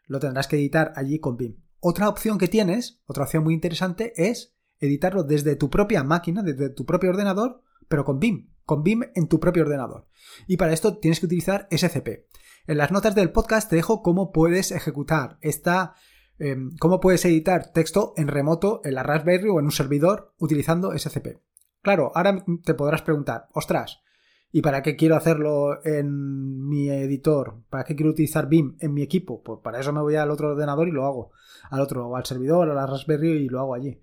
Lo 0.08 0.20
tendrás 0.20 0.48
que 0.48 0.56
editar 0.56 0.94
allí 0.96 1.20
con 1.20 1.38
BIM. 1.38 1.58
Otra 1.80 2.10
opción 2.10 2.38
que 2.38 2.48
tienes, 2.48 3.02
otra 3.06 3.24
opción 3.24 3.44
muy 3.44 3.54
interesante, 3.54 4.14
es 4.18 4.56
editarlo 4.80 5.24
desde 5.24 5.56
tu 5.56 5.70
propia 5.70 6.04
máquina, 6.04 6.44
desde 6.44 6.70
tu 6.70 6.86
propio 6.86 7.10
ordenador, 7.10 7.62
pero 7.88 8.06
con 8.06 8.20
BIM, 8.20 8.52
con 8.66 8.84
BIM 8.84 9.04
en 9.14 9.28
tu 9.28 9.40
propio 9.40 9.64
ordenador. 9.64 10.08
Y 10.48 10.58
para 10.58 10.74
esto 10.74 10.98
tienes 10.98 11.20
que 11.20 11.28
utilizar 11.28 11.68
SCP. 11.72 12.26
En 12.68 12.78
las 12.78 12.92
notas 12.92 13.14
del 13.14 13.32
podcast 13.32 13.70
te 13.70 13.76
dejo 13.76 14.02
cómo 14.02 14.32
puedes 14.32 14.72
ejecutar 14.72 15.38
esta, 15.42 15.96
em, 16.40 16.76
cómo 16.80 17.00
puedes 17.00 17.26
editar 17.26 17.72
texto 17.72 18.14
en 18.18 18.28
remoto 18.28 18.82
en 18.84 18.96
la 18.96 19.04
Raspberry 19.04 19.50
o 19.50 19.60
en 19.60 19.66
un 19.66 19.72
servidor 19.72 20.34
utilizando 20.40 20.98
SCP. 20.98 21.42
Claro, 21.82 22.12
ahora 22.16 22.44
te 22.64 22.74
podrás 22.74 23.04
preguntar, 23.04 23.48
ostras, 23.54 24.02
¿y 24.52 24.62
para 24.62 24.82
qué 24.82 24.96
quiero 24.96 25.16
hacerlo 25.16 25.86
en 25.86 26.68
mi 26.68 26.90
editor? 26.90 27.62
¿Para 27.70 27.84
qué 27.84 27.96
quiero 27.96 28.12
utilizar 28.12 28.48
BIM 28.48 28.78
en 28.80 28.94
mi 28.94 29.04
equipo? 29.04 29.44
Pues 29.44 29.60
para 29.64 29.80
eso 29.80 29.94
me 29.94 30.02
voy 30.02 30.16
al 30.16 30.32
otro 30.32 30.50
ordenador 30.50 30.88
y 30.88 30.92
lo 30.92 31.06
hago. 31.06 31.32
Al 31.70 31.82
otro, 31.82 32.16
al 32.16 32.26
servidor, 32.26 32.70
a 32.70 32.74
la 32.74 32.88
Raspberry 32.88 33.32
y 33.32 33.50
lo 33.50 33.60
hago 33.60 33.76
allí. 33.76 34.02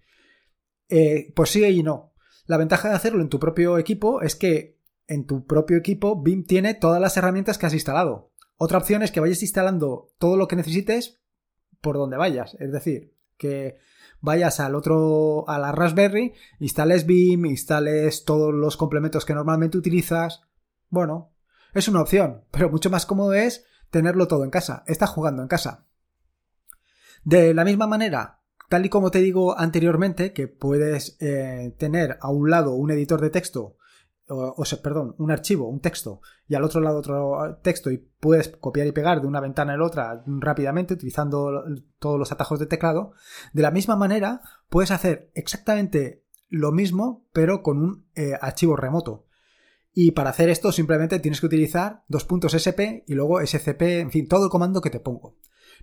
Eh, 0.88 1.32
pues 1.34 1.50
sí 1.50 1.64
y 1.64 1.82
no. 1.82 2.12
La 2.46 2.56
ventaja 2.56 2.88
de 2.88 2.94
hacerlo 2.94 3.22
en 3.22 3.28
tu 3.28 3.40
propio 3.40 3.78
equipo 3.78 4.20
es 4.20 4.36
que 4.36 4.78
en 5.06 5.26
tu 5.26 5.46
propio 5.46 5.76
equipo 5.76 6.20
BIM 6.20 6.44
tiene 6.44 6.74
todas 6.74 7.00
las 7.00 7.16
herramientas 7.16 7.58
que 7.58 7.66
has 7.66 7.74
instalado. 7.74 8.32
Otra 8.56 8.78
opción 8.78 9.02
es 9.02 9.10
que 9.10 9.20
vayas 9.20 9.42
instalando 9.42 10.12
todo 10.18 10.36
lo 10.36 10.48
que 10.48 10.56
necesites 10.56 11.21
por 11.82 11.96
donde 11.96 12.16
vayas. 12.16 12.56
Es 12.58 12.72
decir, 12.72 13.14
que 13.36 13.76
vayas 14.20 14.60
al 14.60 14.74
otro, 14.74 15.46
a 15.48 15.58
la 15.58 15.72
Raspberry, 15.72 16.32
instales 16.58 17.04
BIM, 17.04 17.44
instales 17.44 18.24
todos 18.24 18.54
los 18.54 18.78
complementos 18.78 19.26
que 19.26 19.34
normalmente 19.34 19.76
utilizas. 19.76 20.40
Bueno, 20.88 21.34
es 21.74 21.88
una 21.88 22.00
opción, 22.00 22.44
pero 22.50 22.70
mucho 22.70 22.88
más 22.88 23.04
cómodo 23.04 23.34
es 23.34 23.66
tenerlo 23.90 24.26
todo 24.28 24.44
en 24.44 24.50
casa. 24.50 24.84
Estás 24.86 25.10
jugando 25.10 25.42
en 25.42 25.48
casa. 25.48 25.84
De 27.24 27.52
la 27.52 27.64
misma 27.64 27.86
manera, 27.86 28.42
Tal 28.72 28.86
y 28.86 28.88
como 28.88 29.10
te 29.10 29.18
digo 29.18 29.58
anteriormente, 29.58 30.32
que 30.32 30.48
puedes 30.48 31.18
eh, 31.20 31.74
tener 31.76 32.16
a 32.22 32.30
un 32.30 32.48
lado 32.48 32.72
un 32.72 32.90
editor 32.90 33.20
de 33.20 33.28
texto, 33.28 33.76
o, 34.32 34.64
sea, 34.64 34.80
perdón, 34.82 35.14
un 35.18 35.30
archivo, 35.30 35.68
un 35.68 35.80
texto, 35.80 36.20
y 36.48 36.54
al 36.54 36.64
otro 36.64 36.80
lado 36.80 36.98
otro 36.98 37.58
texto, 37.62 37.90
y 37.90 37.98
puedes 37.98 38.48
copiar 38.48 38.86
y 38.86 38.92
pegar 38.92 39.20
de 39.20 39.26
una 39.26 39.40
ventana 39.40 39.74
a 39.74 39.76
la 39.76 39.84
otra 39.84 40.22
rápidamente 40.26 40.94
utilizando 40.94 41.64
todos 41.98 42.18
los 42.18 42.32
atajos 42.32 42.58
de 42.58 42.66
teclado, 42.66 43.12
de 43.52 43.62
la 43.62 43.70
misma 43.70 43.96
manera 43.96 44.40
puedes 44.68 44.90
hacer 44.90 45.30
exactamente 45.34 46.24
lo 46.48 46.72
mismo, 46.72 47.26
pero 47.32 47.62
con 47.62 47.78
un 47.78 48.06
eh, 48.14 48.32
archivo 48.40 48.76
remoto. 48.76 49.26
Y 49.94 50.12
para 50.12 50.30
hacer 50.30 50.48
esto 50.48 50.72
simplemente 50.72 51.18
tienes 51.18 51.40
que 51.40 51.46
utilizar 51.46 52.04
dos 52.08 52.24
puntos 52.24 52.54
SP 52.56 53.04
y 53.06 53.14
luego 53.14 53.44
SCP, 53.44 53.82
en 54.00 54.10
fin, 54.10 54.28
todo 54.28 54.44
el 54.44 54.50
comando 54.50 54.80
que 54.80 54.90
te 54.90 55.00
pongo. 55.00 55.36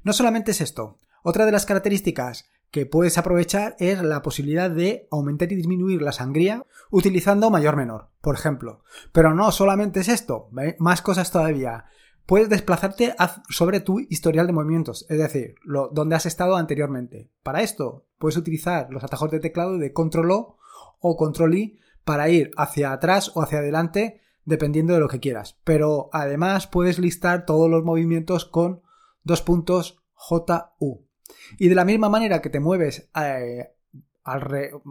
No 0.04 0.14
solamente 0.14 0.52
es 0.52 0.62
esto. 0.62 0.98
Otra 1.24 1.46
de 1.46 1.52
las 1.52 1.66
características 1.66 2.50
que 2.72 2.86
puedes 2.86 3.18
aprovechar 3.18 3.76
es 3.80 4.02
la 4.02 4.22
posibilidad 4.22 4.70
de 4.70 5.08
aumentar 5.12 5.52
y 5.52 5.56
disminuir 5.56 6.02
la 6.02 6.12
sangría 6.12 6.66
utilizando 6.92 7.50
mayor 7.50 7.76
menor, 7.76 8.10
por 8.22 8.36
ejemplo. 8.36 8.84
Pero 9.12 9.34
no 9.34 9.52
solamente 9.52 10.02
es 10.02 10.08
esto, 10.08 10.50
más 10.78 11.02
cosas 11.02 11.32
todavía. 11.32 11.86
Puedes 12.26 12.50
desplazarte 12.50 13.16
sobre 13.50 13.80
tu 13.80 14.00
historial 14.02 14.46
de 14.46 14.54
movimientos, 14.54 15.08
es 15.10 15.18
decir, 15.18 15.56
lo, 15.64 15.88
donde 15.88 16.16
has 16.16 16.28
estado 16.28 16.58
anteriormente. 16.58 17.32
Para 17.42 17.64
esto, 17.64 18.06
puedes 18.20 18.38
utilizar 18.38 18.88
los 18.92 19.04
atajos 19.04 19.32
de 19.32 19.40
teclado 19.40 19.80
de 19.80 19.94
Control 19.94 20.32
O 20.32 20.58
o 21.00 21.18
Control 21.18 21.56
I 21.56 21.80
para 22.04 22.30
ir 22.30 22.52
hacia 22.56 22.92
atrás 22.92 23.32
o 23.36 23.42
hacia 23.42 23.60
adelante, 23.60 24.22
dependiendo 24.46 24.94
de 24.94 25.00
lo 25.00 25.08
que 25.08 25.20
quieras. 25.20 25.58
Pero 25.64 26.10
además 26.14 26.68
puedes 26.68 27.00
listar 27.00 27.46
todos 27.46 27.70
los 27.70 27.84
movimientos 27.84 28.46
con 28.46 28.84
dos 29.24 29.42
puntos 29.42 30.04
JU. 30.14 31.09
Y 31.58 31.70
de 31.70 31.76
la 31.76 31.86
misma 31.86 32.10
manera 32.10 32.42
que 32.42 32.50
te 32.50 32.60
mueves 32.60 33.10
eh, 33.16 33.70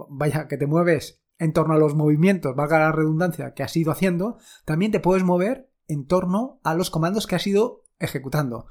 vaya, 0.08 0.48
que 0.48 0.56
te 0.56 0.66
mueves 0.66 1.22
en 1.38 1.52
torno 1.52 1.74
a 1.74 1.78
los 1.78 1.94
movimientos, 1.94 2.56
valga 2.56 2.78
la 2.78 2.92
redundancia, 2.92 3.54
que 3.54 3.62
has 3.62 3.76
ido 3.76 3.92
haciendo, 3.92 4.38
también 4.64 4.90
te 4.90 5.00
puedes 5.00 5.22
mover 5.22 5.70
en 5.86 6.06
torno 6.06 6.60
a 6.64 6.74
los 6.74 6.90
comandos 6.90 7.26
que 7.26 7.36
has 7.36 7.46
ido 7.46 7.84
ejecutando. 8.00 8.66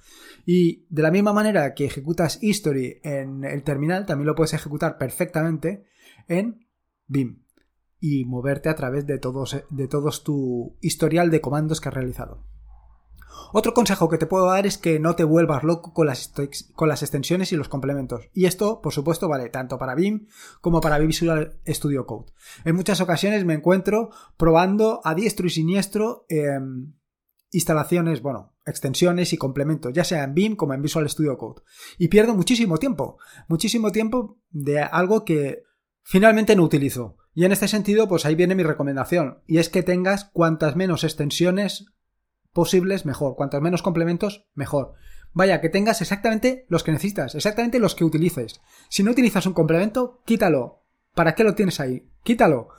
Y 0.45 0.85
de 0.89 1.01
la 1.01 1.11
misma 1.11 1.33
manera 1.33 1.73
que 1.73 1.85
ejecutas 1.85 2.39
history 2.41 2.99
en 3.03 3.43
el 3.43 3.63
terminal, 3.63 4.05
también 4.05 4.27
lo 4.27 4.35
puedes 4.35 4.53
ejecutar 4.53 4.97
perfectamente 4.97 5.85
en 6.27 6.67
BIM 7.07 7.43
y 7.99 8.25
moverte 8.25 8.69
a 8.69 8.75
través 8.75 9.07
de 9.07 9.17
todos, 9.17 9.63
de 9.69 9.87
todos 9.87 10.23
tu 10.23 10.77
historial 10.81 11.31
de 11.31 11.41
comandos 11.41 11.81
que 11.81 11.89
has 11.89 11.95
realizado. 11.95 12.45
Otro 13.53 13.73
consejo 13.73 14.09
que 14.09 14.17
te 14.17 14.25
puedo 14.25 14.47
dar 14.47 14.65
es 14.65 14.77
que 14.77 14.99
no 14.99 15.15
te 15.15 15.23
vuelvas 15.23 15.63
loco 15.63 15.93
con 15.93 16.07
las, 16.07 16.33
con 16.73 16.89
las 16.89 17.01
extensiones 17.01 17.51
y 17.51 17.55
los 17.55 17.69
complementos. 17.69 18.29
Y 18.33 18.45
esto, 18.45 18.81
por 18.81 18.93
supuesto, 18.93 19.27
vale 19.27 19.49
tanto 19.49 19.77
para 19.77 19.95
BIM 19.95 20.27
como 20.61 20.81
para 20.81 20.99
Visual 20.99 21.59
Studio 21.67 22.05
Code. 22.05 22.31
En 22.65 22.75
muchas 22.75 23.01
ocasiones 23.01 23.45
me 23.45 23.53
encuentro 23.53 24.09
probando 24.37 25.01
a 25.03 25.15
diestro 25.15 25.47
y 25.47 25.49
siniestro 25.49 26.25
em, 26.29 26.93
instalaciones, 27.51 28.21
bueno, 28.21 28.55
extensiones 28.65 29.33
y 29.33 29.37
complementos, 29.37 29.93
ya 29.93 30.03
sea 30.03 30.23
en 30.23 30.33
BIM 30.33 30.55
como 30.55 30.73
en 30.73 30.81
Visual 30.81 31.09
Studio 31.09 31.37
Code. 31.37 31.61
Y 31.97 32.09
pierdo 32.09 32.35
muchísimo 32.35 32.77
tiempo, 32.77 33.17
muchísimo 33.47 33.91
tiempo 33.91 34.39
de 34.49 34.81
algo 34.81 35.23
que 35.23 35.63
finalmente 36.03 36.55
no 36.55 36.63
utilizo. 36.63 37.17
Y 37.33 37.45
en 37.45 37.51
este 37.51 37.67
sentido, 37.67 38.07
pues 38.07 38.25
ahí 38.25 38.35
viene 38.35 38.55
mi 38.55 38.63
recomendación, 38.63 39.43
y 39.45 39.59
es 39.59 39.69
que 39.69 39.83
tengas 39.83 40.25
cuantas 40.25 40.75
menos 40.75 41.03
extensiones 41.03 41.85
posibles, 42.57 43.05
mejor. 43.05 43.35
Cuantos 43.35 43.61
menos 43.61 43.83
complementos, 43.83 44.47
mejor. 44.55 44.95
Vaya, 45.31 45.61
que 45.61 45.69
tengas 45.69 46.01
exactamente 46.01 46.65
los 46.69 46.83
que 46.83 46.91
necesitas, 46.91 47.35
exactamente 47.35 47.77
los 47.77 47.93
que 47.93 48.03
utilices. 48.03 48.61
Si 48.89 49.03
no 49.03 49.11
utilizas 49.11 49.45
un 49.45 49.53
complemento, 49.53 50.23
quítalo. 50.25 50.81
¿Para 51.13 51.35
qué 51.35 51.43
lo 51.43 51.53
tienes 51.53 51.79
ahí? 51.79 52.09
Quítalo. 52.23 52.69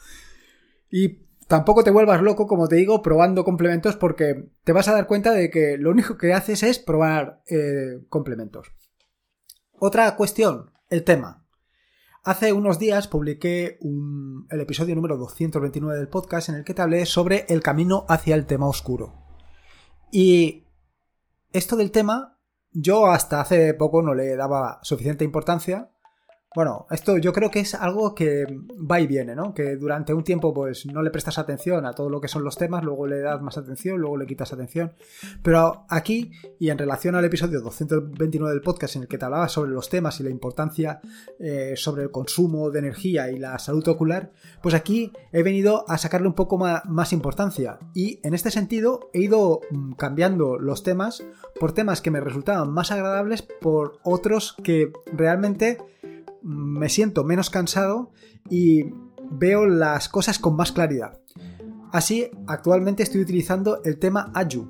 Y 0.91 1.29
tampoco 1.47 1.85
te 1.85 1.93
vuelvas 1.93 2.21
loco, 2.23 2.49
como 2.49 2.67
te 2.67 2.75
digo, 2.75 3.03
probando 3.03 3.45
complementos 3.45 3.95
porque 3.95 4.51
te 4.65 4.73
vas 4.73 4.89
a 4.89 4.95
dar 4.95 5.07
cuenta 5.07 5.31
de 5.31 5.49
que 5.49 5.77
lo 5.79 5.93
único 5.93 6.19
que 6.19 6.33
haces 6.33 6.65
es 6.65 6.81
probar 6.81 7.45
eh, 7.47 8.05
complementos. 8.09 8.73
Otra 9.79 10.17
cuestión, 10.17 10.73
el 10.91 11.05
tema. 11.05 11.47
Hace 12.25 12.53
unos 12.53 12.81
días 12.81 13.07
publiqué 13.07 13.79
el 14.51 14.61
episodio 14.61 14.97
número 14.97 15.17
229 15.19 15.97
del 15.97 16.09
podcast 16.09 16.49
en 16.49 16.57
el 16.57 16.65
que 16.65 16.75
te 16.75 16.83
hablé 16.83 17.07
sobre 17.07 17.47
el 17.49 17.63
camino 17.63 18.07
hacia 18.09 18.35
el 18.35 18.45
tema 18.45 18.67
oscuro. 18.67 19.28
Y 20.11 20.67
esto 21.53 21.77
del 21.77 21.91
tema, 21.91 22.39
yo 22.73 23.07
hasta 23.07 23.41
hace 23.41 23.75
poco 23.75 24.03
no 24.03 24.15
le 24.15 24.37
daba 24.37 24.79
suficiente 24.83 25.25
importancia 25.25 25.91
bueno, 26.55 26.87
esto 26.91 27.19
yo 27.19 27.33
creo 27.33 27.51
que 27.51 27.61
es 27.61 27.75
algo 27.75 28.15
que 28.15 28.47
va 28.79 29.01
y 29.01 29.07
viene, 29.07 29.35
¿no? 29.35 29.53
Que 29.53 29.77
durante 29.77 30.15
un 30.15 30.25
tiempo 30.25 30.55
pues 30.55 30.87
no 30.87 31.03
le 31.03 31.11
prestas 31.11 31.39
atención 31.39 31.85
a 31.85 31.93
todo 31.93 32.09
lo 32.09 32.21
que 32.21 32.29
son 32.29 32.43
los 32.43 32.57
temas, 32.57 32.83
luego 32.83 33.07
le 33.07 33.21
das 33.21 33.41
más 33.43 33.59
atención, 33.59 34.01
luego 34.01 34.17
le 34.17 34.27
quitas 34.27 34.53
atención. 34.53 34.93
Pero 35.43 35.85
aquí, 35.91 36.33
y 36.59 36.71
en 36.71 36.79
relación 36.79 37.15
al 37.15 37.25
episodio 37.25 37.61
229 37.61 38.55
del 38.55 38.63
podcast 38.63 38.97
en 38.97 39.03
el 39.03 39.09
que 39.09 39.19
te 39.19 39.27
hablaba 39.27 39.49
sobre 39.49 39.73
los 39.73 39.91
temas 39.91 40.21
y 40.21 40.23
la 40.23 40.31
importancia 40.31 41.01
eh, 41.39 41.75
sobre 41.77 42.05
el 42.05 42.11
consumo 42.11 42.71
de 42.71 42.79
energía 42.79 43.31
y 43.31 43.39
la 43.39 43.59
salud 43.59 43.87
ocular, 43.87 44.33
pues 44.63 44.75
aquí 44.75 45.13
he 45.33 45.43
venido 45.43 45.85
a 45.89 45.99
sacarle 45.99 46.29
un 46.29 46.35
poco 46.35 46.57
más, 46.57 47.13
importancia. 47.13 47.79
Y 47.95 48.21
en 48.23 48.35
este 48.35 48.51
sentido 48.51 49.11
he 49.13 49.21
ido 49.21 49.61
mm, 49.71 49.93
cambiando 49.93 50.59
los 50.59 50.83
temas 50.83 51.25
por 51.61 51.73
temas 51.73 52.01
que 52.01 52.11
me 52.11 52.21
resultaban 52.21 52.71
más 52.71 52.91
agradables 52.91 53.43
por 53.43 53.99
otros 54.03 54.57
que 54.63 54.93
realmente 55.13 55.79
me 56.49 56.89
siento 56.89 57.25
menos 57.25 57.51
cansado 57.51 58.11
y 58.49 58.87
veo 59.31 59.67
las 59.67 60.09
cosas 60.09 60.39
con 60.39 60.57
más 60.57 60.73
claridad. 60.73 61.21
Así, 61.93 62.31
actualmente 62.47 63.03
estoy 63.03 63.21
utilizando 63.21 63.83
el 63.85 63.99
tema 63.99 64.31
Ayu, 64.35 64.67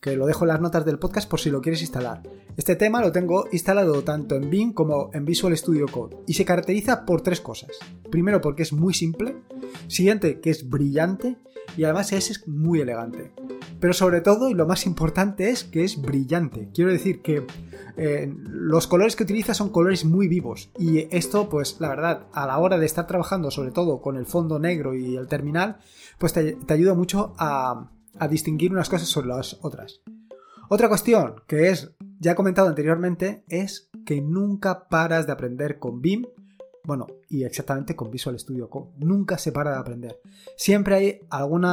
que 0.00 0.14
lo 0.14 0.26
dejo 0.26 0.44
en 0.44 0.48
las 0.48 0.60
notas 0.60 0.84
del 0.84 0.98
podcast 0.98 1.30
por 1.30 1.40
si 1.40 1.50
lo 1.50 1.62
quieres 1.62 1.80
instalar. 1.80 2.22
Este 2.56 2.76
tema 2.76 3.00
lo 3.00 3.12
tengo 3.12 3.46
instalado 3.50 4.04
tanto 4.04 4.34
en 4.34 4.50
BIM 4.50 4.72
como 4.74 5.08
en 5.14 5.24
Visual 5.24 5.56
Studio 5.56 5.86
Code 5.86 6.18
y 6.26 6.34
se 6.34 6.44
caracteriza 6.44 7.06
por 7.06 7.22
tres 7.22 7.40
cosas. 7.40 7.70
Primero 8.10 8.42
porque 8.42 8.62
es 8.62 8.74
muy 8.74 8.92
simple, 8.92 9.36
siguiente 9.88 10.38
que 10.40 10.50
es 10.50 10.68
brillante 10.68 11.38
y 11.78 11.84
además 11.84 12.12
es 12.12 12.46
muy 12.46 12.80
elegante. 12.80 13.32
Pero 13.82 13.94
sobre 13.94 14.20
todo, 14.20 14.48
y 14.48 14.54
lo 14.54 14.64
más 14.64 14.86
importante 14.86 15.50
es 15.50 15.64
que 15.64 15.82
es 15.82 16.00
brillante. 16.00 16.68
Quiero 16.72 16.92
decir 16.92 17.20
que 17.20 17.44
eh, 17.96 18.32
los 18.46 18.86
colores 18.86 19.16
que 19.16 19.24
utiliza 19.24 19.54
son 19.54 19.70
colores 19.70 20.04
muy 20.04 20.28
vivos. 20.28 20.70
Y 20.78 21.08
esto, 21.10 21.48
pues 21.48 21.80
la 21.80 21.88
verdad, 21.88 22.28
a 22.32 22.46
la 22.46 22.58
hora 22.58 22.78
de 22.78 22.86
estar 22.86 23.08
trabajando, 23.08 23.50
sobre 23.50 23.72
todo 23.72 24.00
con 24.00 24.16
el 24.16 24.24
fondo 24.24 24.60
negro 24.60 24.94
y 24.94 25.16
el 25.16 25.26
terminal, 25.26 25.78
pues 26.18 26.32
te, 26.32 26.56
ayuda 26.68 26.94
mucho 26.94 27.34
a, 27.38 27.90
a 28.20 28.28
distinguir 28.28 28.70
unas 28.70 28.88
cosas 28.88 29.08
sobre 29.08 29.26
las 29.26 29.58
otras. 29.62 30.00
Otra 30.68 30.86
cuestión 30.86 31.42
que 31.48 31.70
es, 31.70 31.90
ya 32.20 32.32
he 32.32 32.36
comentado 32.36 32.68
anteriormente, 32.68 33.42
es 33.48 33.90
que 34.06 34.20
nunca 34.20 34.86
paras 34.88 35.26
de 35.26 35.32
aprender 35.32 35.80
con 35.80 36.00
BIM 36.00 36.26
bueno, 36.84 37.06
y 37.28 37.44
exactamente 37.44 37.94
con 37.94 38.10
Visual 38.10 38.38
Studio 38.38 38.68
Code. 38.68 38.90
Nunca 38.98 39.38
se 39.38 39.52
para 39.52 39.72
de 39.72 39.78
aprender. 39.78 40.20
Siempre 40.56 40.94
hay 40.94 41.20
algún 41.30 41.64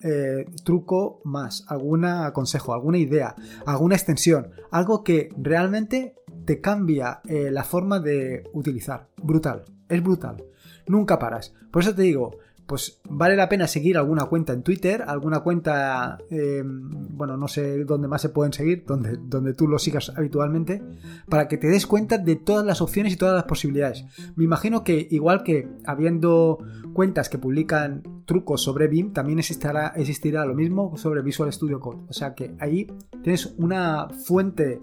eh, 0.00 0.46
truco 0.64 1.20
más, 1.24 1.64
algún 1.68 2.06
consejo, 2.32 2.72
alguna 2.72 2.98
idea, 2.98 3.34
alguna 3.66 3.94
extensión, 3.94 4.50
algo 4.70 5.04
que 5.04 5.28
realmente 5.36 6.14
te 6.44 6.60
cambia 6.60 7.20
eh, 7.24 7.50
la 7.50 7.64
forma 7.64 8.00
de 8.00 8.44
utilizar. 8.52 9.08
Brutal, 9.22 9.64
es 9.88 10.02
brutal. 10.02 10.42
Nunca 10.86 11.18
paras. 11.18 11.54
Por 11.70 11.82
eso 11.82 11.94
te 11.94 12.02
digo, 12.02 12.38
pues 12.66 13.00
vale 13.08 13.36
la 13.36 13.48
pena 13.48 13.66
seguir 13.66 13.98
alguna 13.98 14.24
cuenta 14.24 14.52
en 14.52 14.62
Twitter, 14.62 15.04
alguna 15.06 15.40
cuenta, 15.40 16.18
em, 16.30 16.88
bueno, 17.16 17.36
no 17.36 17.48
sé 17.48 17.84
dónde 17.84 18.08
más 18.08 18.22
se 18.22 18.30
pueden 18.30 18.52
seguir, 18.52 18.84
donde, 18.86 19.18
donde 19.20 19.54
tú 19.54 19.68
lo 19.68 19.78
sigas 19.78 20.12
habitualmente, 20.16 20.82
para 21.28 21.48
que 21.48 21.58
te 21.58 21.66
des 21.66 21.86
cuenta 21.86 22.18
de 22.18 22.36
todas 22.36 22.64
las 22.64 22.80
opciones 22.80 23.12
y 23.12 23.16
todas 23.16 23.34
las 23.34 23.44
posibilidades. 23.44 24.04
Me 24.36 24.44
imagino 24.44 24.84
que 24.84 25.06
igual 25.10 25.42
que 25.42 25.68
habiendo 25.84 26.58
cuentas 26.92 27.28
que 27.28 27.38
publican 27.38 28.02
trucos 28.24 28.62
sobre 28.62 28.88
BIM, 28.88 29.12
también 29.12 29.38
existirá, 29.38 29.88
existirá 29.96 30.46
lo 30.46 30.54
mismo 30.54 30.96
sobre 30.96 31.22
Visual 31.22 31.52
Studio 31.52 31.80
Code. 31.80 32.04
O 32.08 32.12
sea 32.12 32.34
que 32.34 32.54
ahí 32.60 32.86
tienes 33.22 33.54
una 33.58 34.08
fuente 34.08 34.80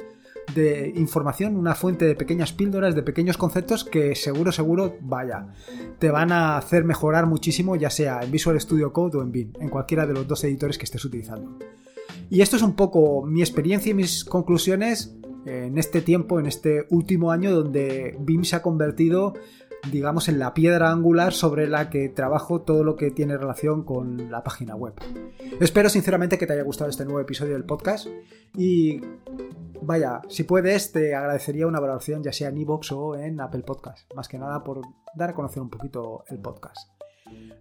de 0.54 0.94
información, 0.96 1.56
una 1.56 1.76
fuente 1.76 2.06
de 2.06 2.16
pequeñas 2.16 2.54
píldoras, 2.54 2.96
de 2.96 3.04
pequeños 3.04 3.38
conceptos 3.38 3.84
que 3.84 4.16
seguro, 4.16 4.52
seguro, 4.52 4.98
vaya, 5.02 5.48
te 6.00 6.12
van 6.12 6.32
a 6.32 6.58
hacer 6.58 6.84
mejorar 6.84 7.26
muchísimo, 7.26 7.76
ya 7.76 7.90
sea 7.90 8.22
en 8.22 8.32
Visual 8.32 8.60
Studio 8.60 8.94
Code 8.94 9.18
o 9.18 9.22
en 9.22 9.32
BIM, 9.32 9.54
en 9.60 9.70
cualquiera 9.70 10.06
de 10.06 10.14
los 10.14 10.28
dos 10.28 10.44
editores 10.44 10.78
que 10.78 10.86
estés 10.86 11.04
utilizando. 11.06 11.58
Y 12.30 12.42
esto 12.42 12.56
es 12.56 12.62
un 12.62 12.76
poco 12.76 13.26
mi 13.26 13.42
experiencia 13.42 13.92
y 13.92 13.94
mis 13.94 14.24
conclusiones 14.26 15.16
en 15.46 15.78
este 15.78 16.02
tiempo, 16.02 16.40
en 16.40 16.46
este 16.46 16.86
último 16.90 17.32
año 17.32 17.52
donde 17.52 18.16
BIM 18.20 18.44
se 18.44 18.56
ha 18.56 18.62
convertido 18.62 19.34
digamos, 19.90 20.30
en 20.30 20.40
la 20.40 20.54
piedra 20.54 20.92
angular 20.92 21.34
sobre 21.34 21.68
la 21.68 21.90
que 21.90 22.10
trabajo 22.10 22.62
todo 22.62 22.84
lo 22.84 22.96
que 22.96 23.12
tiene 23.12 23.38
relación 23.38 23.84
con 23.84 24.30
la 24.30 24.44
página 24.44 24.76
web. 24.76 24.94
Espero 25.60 25.90
sinceramente 25.90 26.38
que 26.38 26.46
te 26.46 26.54
haya 26.54 26.64
gustado 26.64 26.90
este 26.90 27.06
nuevo 27.06 27.20
episodio 27.20 27.54
del 27.54 27.64
podcast 27.64 28.08
y 28.56 29.02
vaya, 29.82 30.22
si 30.30 30.44
puedes 30.44 30.91
te 30.91 31.15
agradecería 31.15 31.67
una 31.67 31.80
valoración 31.80 32.24
ya 32.24 32.32
sea 32.32 32.50
en 32.50 32.58
iVoox 32.58 32.91
o 32.91 33.15
en 33.15 33.39
Apple 33.39 33.63
Podcast, 33.63 34.12
más 34.15 34.28
que 34.28 34.39
nada 34.39 34.63
por 34.63 34.82
dar 35.15 35.32
a 35.32 35.34
conocer 35.34 35.62
un 35.62 35.70
poquito 35.70 36.24
el 36.28 36.39
podcast. 36.39 37.01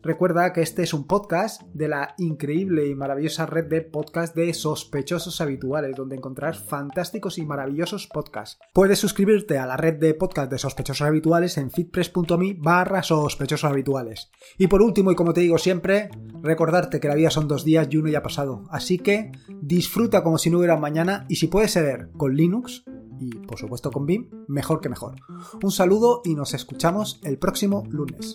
Recuerda 0.03 0.55
que 0.55 0.63
este 0.63 0.83
es 0.83 0.95
un 0.95 1.07
podcast 1.07 1.61
de 1.75 1.87
la 1.87 2.15
increíble 2.17 2.87
y 2.87 2.95
maravillosa 2.95 3.45
red 3.45 3.67
de 3.67 3.83
podcast 3.83 4.35
de 4.35 4.55
sospechosos 4.55 5.43
habituales, 5.43 5.95
donde 5.95 6.17
encontrarás 6.17 6.59
fantásticos 6.59 7.37
y 7.37 7.45
maravillosos 7.45 8.07
podcasts. 8.07 8.59
Puedes 8.73 8.99
suscribirte 8.99 9.59
a 9.59 9.67
la 9.67 9.77
red 9.77 9.97
de 9.97 10.15
podcast 10.15 10.51
de 10.51 10.59
sospechosos 10.59 11.07
habituales 11.07 11.59
en 11.59 11.71
fitpress.me 11.71 12.57
barra 12.59 13.03
sospechosos 13.03 13.71
habituales. 13.71 14.31
Y 14.57 14.69
por 14.69 14.81
último, 14.81 15.13
y 15.13 15.17
como 15.17 15.35
te 15.35 15.43
digo 15.43 15.59
siempre, 15.59 16.09
recordarte 16.43 16.99
que 16.99 17.09
la 17.09 17.15
vida 17.15 17.31
son 17.31 17.47
dos 17.47 17.67
días 17.67 17.89
y 17.91 17.99
uno 17.99 18.09
ya 18.09 18.21
ha 18.21 18.23
pasado. 18.23 18.65
Así 18.71 18.99
que 18.99 19.33
disfruta 19.61 20.23
como 20.23 20.39
si 20.39 20.49
no 20.49 20.59
hubiera 20.59 20.79
mañana 20.79 21.27
y 21.29 21.37
si 21.37 21.49
puedes 21.49 21.73
ser 21.73 22.09
con 22.17 22.35
Linux, 22.35 22.85
y 23.21 23.29
por 23.41 23.59
supuesto 23.59 23.91
con 23.91 24.07
BIM, 24.07 24.31
mejor 24.49 24.81
que 24.81 24.89
mejor. 24.89 25.17
Un 25.63 25.71
saludo 25.71 26.23
y 26.25 26.35
nos 26.35 26.55
escuchamos 26.55 27.21
el 27.23 27.39
próximo 27.39 27.85
lunes. 27.91 28.35